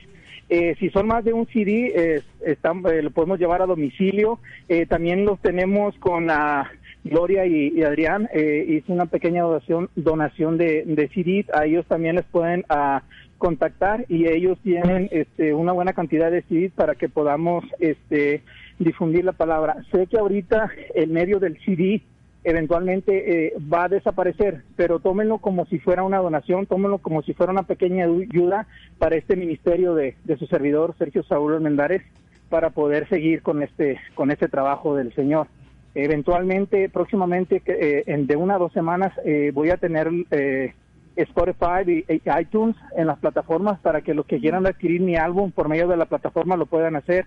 Eh, 0.48 0.76
si 0.78 0.90
son 0.90 1.08
más 1.08 1.24
de 1.24 1.32
un 1.32 1.48
CD, 1.48 1.92
eh, 1.94 2.22
están, 2.44 2.84
eh, 2.86 3.02
lo 3.02 3.10
podemos 3.10 3.40
llevar 3.40 3.62
a 3.62 3.66
domicilio. 3.66 4.38
Eh, 4.68 4.86
también 4.86 5.24
los 5.24 5.40
tenemos 5.40 5.96
con 5.98 6.26
la 6.26 6.70
Gloria 7.08 7.46
y, 7.46 7.82
Adrián. 7.82 8.28
Eh, 8.32 8.82
una 8.88 9.06
pequeña 9.06 9.42
donación, 9.42 9.90
donación 9.94 10.58
de, 10.58 10.84
de. 10.84 11.46
A 11.52 11.64
ellos 11.64 11.86
también 11.86 12.16
les 12.16 12.24
pueden 12.24 12.64
ah, 12.68 13.02
contactar 13.38 14.04
y 14.08 14.26
ellos 14.26 14.58
tienen 14.62 15.08
este, 15.10 15.54
una 15.54 15.72
buena 15.72 15.92
cantidad 15.92 16.30
de 16.30 16.42
CD 16.42 16.70
para 16.74 16.94
que 16.94 17.08
podamos 17.08 17.64
este, 17.78 18.42
difundir 18.78 19.24
la 19.24 19.32
palabra. 19.32 19.76
Sé 19.92 20.06
que 20.06 20.18
ahorita 20.18 20.70
el 20.94 21.10
medio 21.10 21.38
del 21.38 21.58
CD 21.64 22.02
eventualmente 22.44 23.46
eh, 23.46 23.54
va 23.72 23.84
a 23.84 23.88
desaparecer, 23.88 24.62
pero 24.76 25.00
tómenlo 25.00 25.38
como 25.38 25.66
si 25.66 25.80
fuera 25.80 26.04
una 26.04 26.18
donación, 26.18 26.66
tómenlo 26.66 26.98
como 26.98 27.22
si 27.22 27.34
fuera 27.34 27.52
una 27.52 27.64
pequeña 27.64 28.04
ayuda 28.04 28.68
para 28.98 29.16
este 29.16 29.34
ministerio 29.34 29.94
de, 29.94 30.14
de 30.24 30.36
su 30.36 30.46
servidor 30.46 30.94
Sergio 30.96 31.24
Saúl 31.24 31.54
Almendares 31.54 32.02
para 32.48 32.70
poder 32.70 33.08
seguir 33.08 33.42
con 33.42 33.64
este 33.64 33.98
con 34.14 34.30
este 34.30 34.46
trabajo 34.48 34.94
del 34.94 35.12
Señor. 35.14 35.48
Eventualmente, 35.98 36.88
próximamente, 36.88 37.62
eh, 37.66 38.04
en 38.06 38.26
de 38.26 38.36
una 38.36 38.56
a 38.56 38.58
dos 38.58 38.72
semanas, 38.72 39.12
eh, 39.24 39.50
voy 39.52 39.70
a 39.70 39.76
tener 39.76 40.10
eh, 40.30 40.74
Spotify 41.16 41.82
y, 41.86 42.12
y 42.12 42.22
iTunes 42.38 42.76
en 42.96 43.06
las 43.06 43.18
plataformas 43.18 43.80
para 43.80 44.02
que 44.02 44.14
los 44.14 44.26
que 44.26 44.38
quieran 44.38 44.66
adquirir 44.66 45.00
mi 45.00 45.16
álbum 45.16 45.52
por 45.52 45.68
medio 45.68 45.88
de 45.88 45.96
la 45.96 46.04
plataforma 46.04 46.56
lo 46.56 46.66
puedan 46.66 46.96
hacer 46.96 47.26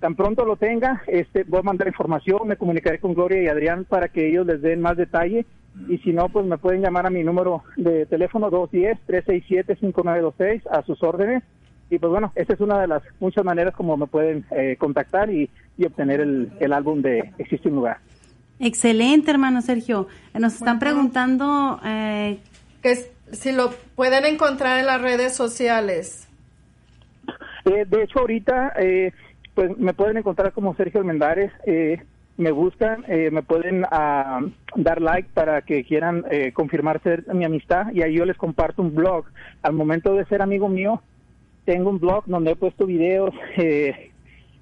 tan 0.00 0.16
pronto 0.16 0.44
lo 0.44 0.56
tenga, 0.56 1.02
este, 1.06 1.44
voy 1.44 1.60
a 1.60 1.62
mandar 1.62 1.86
información, 1.86 2.48
me 2.48 2.56
comunicaré 2.56 2.98
con 2.98 3.14
Gloria 3.14 3.40
y 3.42 3.46
Adrián 3.48 3.84
para 3.84 4.08
que 4.08 4.28
ellos 4.28 4.46
les 4.46 4.62
den 4.62 4.80
más 4.80 4.96
detalle 4.96 5.44
y 5.88 5.98
si 5.98 6.12
no, 6.12 6.28
pues 6.30 6.44
me 6.46 6.58
pueden 6.58 6.82
llamar 6.82 7.06
a 7.06 7.10
mi 7.10 7.22
número 7.22 7.62
de 7.76 8.06
teléfono 8.06 8.50
210-367-5926 8.50 10.62
a 10.70 10.82
sus 10.82 11.00
órdenes. 11.02 11.42
Y 11.90 11.98
pues 11.98 12.10
bueno, 12.10 12.32
esa 12.36 12.52
es 12.52 12.60
una 12.60 12.80
de 12.80 12.86
las 12.86 13.02
muchas 13.18 13.44
maneras 13.44 13.74
como 13.74 13.96
me 13.96 14.06
pueden 14.06 14.44
eh, 14.52 14.76
contactar 14.78 15.30
y, 15.30 15.50
y 15.76 15.84
obtener 15.84 16.20
el, 16.20 16.52
el, 16.60 16.72
álbum 16.72 17.02
de 17.02 17.32
Existe 17.38 17.68
un 17.68 17.76
lugar. 17.76 17.98
Excelente, 18.60 19.30
hermano 19.30 19.60
Sergio. 19.60 20.06
Nos 20.34 20.54
están 20.54 20.78
bueno, 20.78 20.94
preguntando... 20.94 21.80
Eh, 21.84 22.38
que 22.82 23.10
si 23.32 23.52
lo 23.52 23.70
pueden 23.96 24.24
encontrar 24.24 24.78
en 24.78 24.86
las 24.86 25.00
redes 25.02 25.34
sociales. 25.34 26.28
Eh, 27.64 27.84
de 27.86 28.02
hecho, 28.04 28.20
ahorita... 28.20 28.72
Eh, 28.78 29.12
pues 29.54 29.76
me 29.78 29.92
pueden 29.92 30.16
encontrar 30.16 30.52
como 30.52 30.74
Sergio 30.74 31.00
Almendares, 31.00 31.52
eh, 31.66 32.02
me 32.36 32.50
buscan, 32.50 33.04
eh, 33.08 33.30
me 33.30 33.42
pueden 33.42 33.84
uh, 33.84 34.50
dar 34.76 35.02
like 35.02 35.28
para 35.34 35.60
que 35.62 35.84
quieran 35.84 36.24
eh, 36.30 36.52
confirmar 36.52 37.02
ser 37.02 37.26
mi 37.34 37.44
amistad 37.44 37.92
y 37.92 38.02
ahí 38.02 38.14
yo 38.14 38.24
les 38.24 38.38
comparto 38.38 38.80
un 38.80 38.94
blog. 38.94 39.26
Al 39.62 39.74
momento 39.74 40.14
de 40.14 40.24
ser 40.24 40.40
amigo 40.40 40.68
mío, 40.68 41.02
tengo 41.64 41.90
un 41.90 41.98
blog 41.98 42.24
donde 42.26 42.52
he 42.52 42.56
puesto 42.56 42.86
videos, 42.86 43.34
eh, 43.56 44.10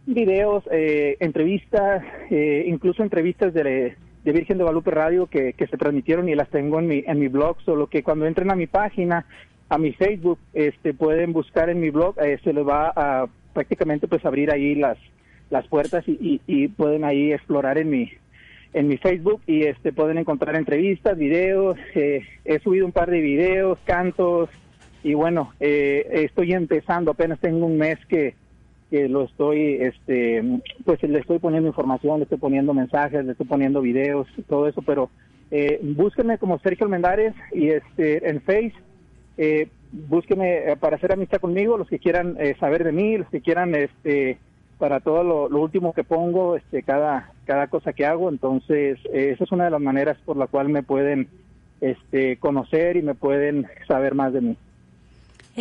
videos, 0.07 0.65
eh, 0.71 1.17
entrevistas, 1.21 2.03
eh, 2.31 2.65
incluso 2.67 3.03
entrevistas 3.03 3.53
de, 3.53 3.95
de 4.25 4.33
Virgen 4.33 4.59
de 4.59 4.65
Guadalupe 4.65 4.91
Radio 4.91 5.27
que, 5.27 5.53
que 5.53 5.67
se 5.67 5.77
transmitieron 5.77 6.29
y 6.29 6.35
las 6.35 6.49
tengo 6.51 6.79
en 6.79 6.87
mi, 6.87 7.05
en 7.07 7.19
mi 7.19 7.29
blog, 7.29 7.61
solo 7.63 7.89
que 7.89 8.03
cuando 8.03 8.27
entren 8.27 8.51
a 8.51 8.57
mi 8.57 8.67
página, 8.67 9.27
a 9.69 9.79
mi 9.79 9.93
Facebook, 9.93 10.39
este, 10.55 10.95
pueden 10.95 11.33
buscar 11.33 11.71
en 11.71 11.81
mi 11.81 11.91
blog, 11.91 12.15
eh, 12.21 12.39
se 12.43 12.53
les 12.53 12.67
va 12.67 12.93
a 12.95 13.27
prácticamente 13.53 14.09
pues 14.09 14.25
abrir 14.25 14.51
ahí 14.51 14.75
las 14.75 14.99
las 15.51 15.67
puertas 15.67 16.07
y, 16.07 16.13
y, 16.13 16.41
y, 16.47 16.69
pueden 16.69 17.05
ahí 17.05 17.33
explorar 17.33 17.79
en 17.79 17.89
mi 17.89 18.11
en 18.75 18.87
mi 18.87 18.99
Facebook 18.99 19.41
y 19.47 19.63
este 19.63 19.93
pueden 19.93 20.19
encontrar 20.19 20.57
entrevistas, 20.57 21.17
videos, 21.17 21.79
eh, 21.95 22.21
he 22.45 22.59
subido 22.61 22.85
un 22.85 22.93
par 22.93 23.11
de 23.11 23.21
videos, 23.21 23.79
cantos 23.85 24.51
y 25.03 25.15
bueno, 25.15 25.53
eh, 25.61 26.07
estoy 26.13 26.53
empezando, 26.53 27.11
apenas 27.11 27.39
tengo 27.41 27.67
un 27.67 27.79
mes 27.79 27.99
que, 28.07 28.35
que 28.91 29.09
lo 29.09 29.25
estoy, 29.25 29.77
este, 29.81 30.43
pues 30.85 31.03
le 31.03 31.19
estoy 31.19 31.39
poniendo 31.39 31.69
información, 31.69 32.19
le 32.19 32.25
estoy 32.25 32.39
poniendo 32.39 32.75
mensajes, 32.75 33.25
le 33.25 33.33
estoy 33.33 33.47
poniendo 33.47 33.81
videos, 33.81 34.27
todo 34.49 34.69
eso, 34.69 34.83
pero 34.83 35.11
eh, 35.51 35.81
búsquenme 35.83 36.39
como 36.39 36.59
Sergio 36.59 36.85
Almendares 36.85 37.35
y 37.53 37.69
este 37.69 38.29
en 38.29 38.41
Face, 38.41 38.75
eh, 39.37 39.69
búsquenme 39.93 40.77
para 40.81 40.97
hacer 40.97 41.13
amistad 41.13 41.41
conmigo, 41.41 41.79
los 41.79 41.89
que 41.89 41.99
quieran 41.99 42.37
eh, 42.39 42.57
saber 42.59 42.85
de 42.85 42.93
mí, 42.93 43.17
los 43.17 43.29
que 43.29 43.41
quieran, 43.41 43.75
este, 43.75 44.39
para 44.79 45.01
todo 45.01 45.23
lo, 45.23 45.49
lo, 45.49 45.61
último 45.61 45.93
que 45.93 46.05
pongo, 46.05 46.57
este, 46.57 46.83
cada, 46.83 47.33
cada 47.45 47.67
cosa 47.67 47.93
que 47.93 48.07
hago. 48.07 48.29
Entonces, 48.29 48.99
eh, 49.13 49.31
esa 49.35 49.45
es 49.45 49.53
una 49.53 49.65
de 49.65 49.71
las 49.71 49.81
maneras 49.81 50.17
por 50.25 50.37
la 50.37 50.47
cual 50.47 50.69
me 50.69 50.83
pueden 50.83 51.29
este, 51.81 52.37
conocer 52.39 52.97
y 52.97 53.03
me 53.03 53.15
pueden 53.15 53.67
saber 53.87 54.15
más 54.15 54.33
de 54.33 54.41
mí. 54.41 54.57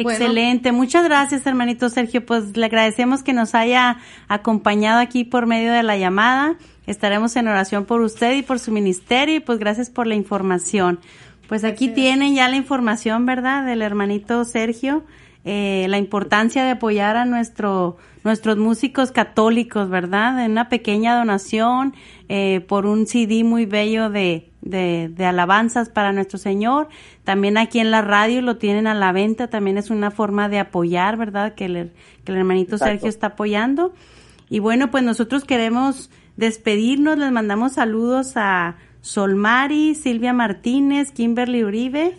Excelente, 0.01 0.71
muchas 0.71 1.03
gracias 1.03 1.45
hermanito 1.45 1.89
Sergio, 1.89 2.25
pues 2.25 2.55
le 2.55 2.65
agradecemos 2.65 3.23
que 3.23 3.33
nos 3.33 3.55
haya 3.55 3.97
acompañado 4.27 4.99
aquí 4.99 5.23
por 5.23 5.45
medio 5.45 5.71
de 5.73 5.83
la 5.83 5.97
llamada, 5.97 6.55
estaremos 6.85 7.35
en 7.35 7.47
oración 7.47 7.85
por 7.85 8.01
usted 8.01 8.35
y 8.35 8.43
por 8.43 8.59
su 8.59 8.71
ministerio 8.71 9.35
y 9.35 9.39
pues 9.39 9.59
gracias 9.59 9.89
por 9.89 10.07
la 10.07 10.15
información. 10.15 10.99
Pues 11.47 11.63
aquí 11.63 11.87
tienen 11.89 12.35
ya 12.35 12.49
la 12.49 12.57
información, 12.57 13.25
¿verdad? 13.25 13.65
Del 13.65 13.81
hermanito 13.81 14.43
Sergio, 14.43 15.05
eh, 15.49 15.85
la 15.87 15.97
importancia 15.97 16.65
de 16.65 16.71
apoyar 16.71 17.15
a 17.15 17.23
nuestro, 17.23 17.95
nuestros 18.25 18.57
músicos 18.57 19.13
católicos, 19.13 19.89
¿verdad? 19.89 20.43
En 20.43 20.51
una 20.51 20.67
pequeña 20.67 21.17
donación 21.17 21.93
eh, 22.27 22.59
por 22.67 22.85
un 22.85 23.07
CD 23.07 23.45
muy 23.45 23.65
bello 23.65 24.09
de, 24.09 24.49
de, 24.61 25.09
de, 25.09 25.25
alabanzas 25.25 25.87
para 25.87 26.11
nuestro 26.11 26.37
Señor. 26.37 26.89
También 27.23 27.57
aquí 27.57 27.79
en 27.79 27.91
la 27.91 28.01
radio 28.01 28.41
lo 28.41 28.57
tienen 28.57 28.87
a 28.87 28.93
la 28.93 29.13
venta, 29.13 29.47
también 29.47 29.77
es 29.77 29.89
una 29.89 30.11
forma 30.11 30.49
de 30.49 30.59
apoyar, 30.59 31.15
¿verdad? 31.15 31.55
Que 31.55 31.63
el, 31.63 31.91
que 32.25 32.33
el 32.33 32.39
hermanito 32.39 32.75
Exacto. 32.75 32.91
Sergio 32.95 33.07
está 33.07 33.27
apoyando. 33.27 33.93
Y 34.49 34.59
bueno, 34.59 34.91
pues 34.91 35.05
nosotros 35.05 35.45
queremos 35.45 36.09
despedirnos, 36.35 37.17
les 37.17 37.31
mandamos 37.31 37.71
saludos 37.71 38.33
a 38.35 38.75
Solmari, 38.99 39.95
Silvia 39.95 40.33
Martínez, 40.33 41.13
Kimberly 41.13 41.63
Uribe. 41.63 42.17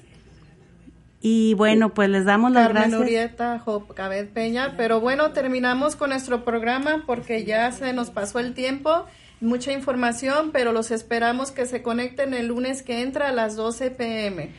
Y 1.20 1.54
bueno, 1.54 1.94
pues 1.94 2.09
les 2.09 2.24
damos 2.24 2.52
las 2.52 2.68
Carmen 2.68 2.90
gracias. 2.90 3.00
Urieta, 3.00 3.59
Job 3.59 3.92
Cabez 3.94 4.28
Peña. 4.28 4.74
Pero 4.76 5.00
bueno, 5.00 5.33
terminamos 5.33 5.96
con 5.96 6.11
nuestro 6.11 6.44
programa 6.44 7.02
porque 7.07 7.44
ya 7.44 7.72
se 7.72 7.92
nos 7.92 8.11
pasó 8.11 8.38
el 8.38 8.54
tiempo. 8.54 9.04
Mucha 9.40 9.72
información, 9.72 10.50
pero 10.52 10.72
los 10.72 10.90
esperamos 10.90 11.50
que 11.50 11.66
se 11.66 11.83
conecten 11.83 12.35
el 12.35 12.48
lunes 12.48 12.83
que 12.83 13.02
entra 13.02 13.28
a 13.28 13.33
las 13.33 13.57
12 13.57 13.90
pm. 13.92 14.50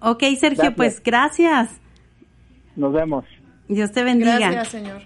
Ok, 0.00 0.22
Sergio, 0.38 0.56
Gracias. 0.56 0.74
pues 0.76 1.02
gracias. 1.02 1.70
Nos 2.76 2.92
vemos. 2.92 3.24
Dios 3.68 3.90
te 3.92 4.04
bendiga. 4.04 4.38
Gracias, 4.38 4.68
señor. 4.68 5.02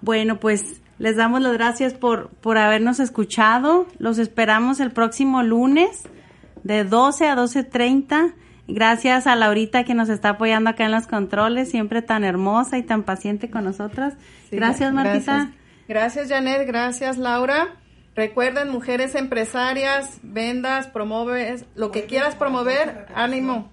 Bueno, 0.00 0.40
pues 0.40 0.80
les 0.98 1.16
damos 1.16 1.40
las 1.40 1.52
gracias 1.52 1.94
por, 1.94 2.30
por 2.30 2.58
habernos 2.58 3.00
escuchado. 3.00 3.86
Los 3.98 4.18
esperamos 4.18 4.80
el 4.80 4.90
próximo 4.92 5.42
lunes 5.42 6.04
de 6.64 6.84
12 6.84 7.26
a 7.28 7.36
12.30. 7.36 8.34
Gracias 8.68 9.26
a 9.26 9.34
Laurita 9.34 9.84
que 9.84 9.94
nos 9.94 10.10
está 10.10 10.30
apoyando 10.30 10.68
acá 10.68 10.84
en 10.84 10.92
los 10.92 11.06
controles, 11.06 11.70
siempre 11.70 12.02
tan 12.02 12.22
hermosa 12.22 12.76
y 12.76 12.82
tan 12.82 13.02
paciente 13.02 13.50
con 13.50 13.64
nosotras. 13.64 14.14
Sí, 14.50 14.56
gracias, 14.56 14.92
Martita. 14.92 15.34
Gracias. 15.34 15.58
Gracias, 15.88 16.28
Janet. 16.28 16.66
Gracias, 16.66 17.16
Laura. 17.16 17.68
Recuerden, 18.14 18.68
mujeres 18.68 19.14
empresarias, 19.14 20.18
vendas, 20.22 20.86
promueves, 20.86 21.64
lo 21.76 21.90
que 21.90 22.04
quieras 22.04 22.34
promover, 22.34 23.06
ánimo. 23.14 23.70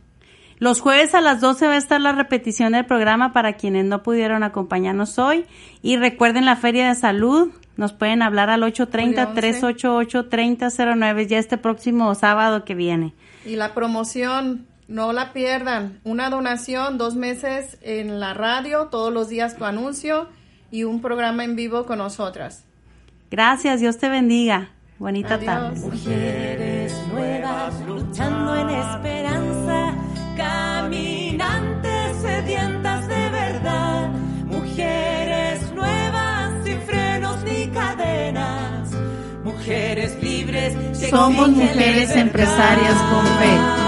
Los 0.59 0.79
jueves 0.79 1.13
a 1.13 1.19
las 1.19 1.41
12 1.41 1.67
va 1.67 1.73
a 1.73 1.77
estar 1.77 1.99
la 1.99 2.13
repetición 2.13 2.71
del 2.71 2.85
programa 2.85 3.33
para 3.33 3.51
quienes 3.53 3.83
no 3.83 4.01
pudieron 4.01 4.43
acompañarnos 4.43 5.19
hoy. 5.19 5.45
Y 5.81 5.97
recuerden 5.97 6.45
la 6.45 6.55
Feria 6.55 6.87
de 6.87 6.95
Salud. 6.95 7.51
Nos 7.75 7.91
pueden 7.91 8.21
hablar 8.21 8.49
al 8.49 8.61
830-388-3009 8.61 11.27
ya 11.27 11.37
este 11.37 11.57
próximo 11.57 12.15
sábado 12.15 12.63
que 12.63 12.75
viene. 12.75 13.13
Y 13.45 13.57
la 13.57 13.73
promoción, 13.73 14.65
no 14.87 15.13
la 15.13 15.33
pierdan. 15.33 15.99
Una 16.03 16.29
donación, 16.29 16.97
dos 16.97 17.15
meses 17.15 17.77
en 17.81 18.19
la 18.19 18.33
radio, 18.33 18.87
todos 18.87 19.11
los 19.11 19.29
días 19.29 19.55
tu 19.57 19.65
anuncio 19.65 20.27
y 20.71 20.83
un 20.83 21.01
programa 21.01 21.43
en 21.43 21.55
vivo 21.55 21.85
con 21.85 21.99
nosotras. 21.99 22.65
Gracias, 23.31 23.79
Dios 23.79 23.97
te 23.97 24.09
bendiga. 24.09 24.69
Bonita 24.97 25.35
Adiós. 25.35 25.45
tarde. 25.45 25.79
Mujeres 25.79 26.93
nuevas 27.11 27.73
luchando 27.85 28.55
en 28.55 28.69
esperanza, 28.69 29.93
caminantes 30.37 32.17
sedientas 32.21 33.07
de 33.07 33.29
verdad. 33.29 34.09
Mujeres 34.45 35.71
nuevas 35.73 36.63
sin 36.63 36.79
frenos 36.81 37.43
ni 37.43 37.67
cadenas. 37.67 38.91
Mujeres 39.43 40.23
libres. 40.23 40.73
Somos 41.09 41.49
mujeres 41.49 42.15
empresarias 42.15 42.95
con 43.11 43.25
fe. 43.25 43.84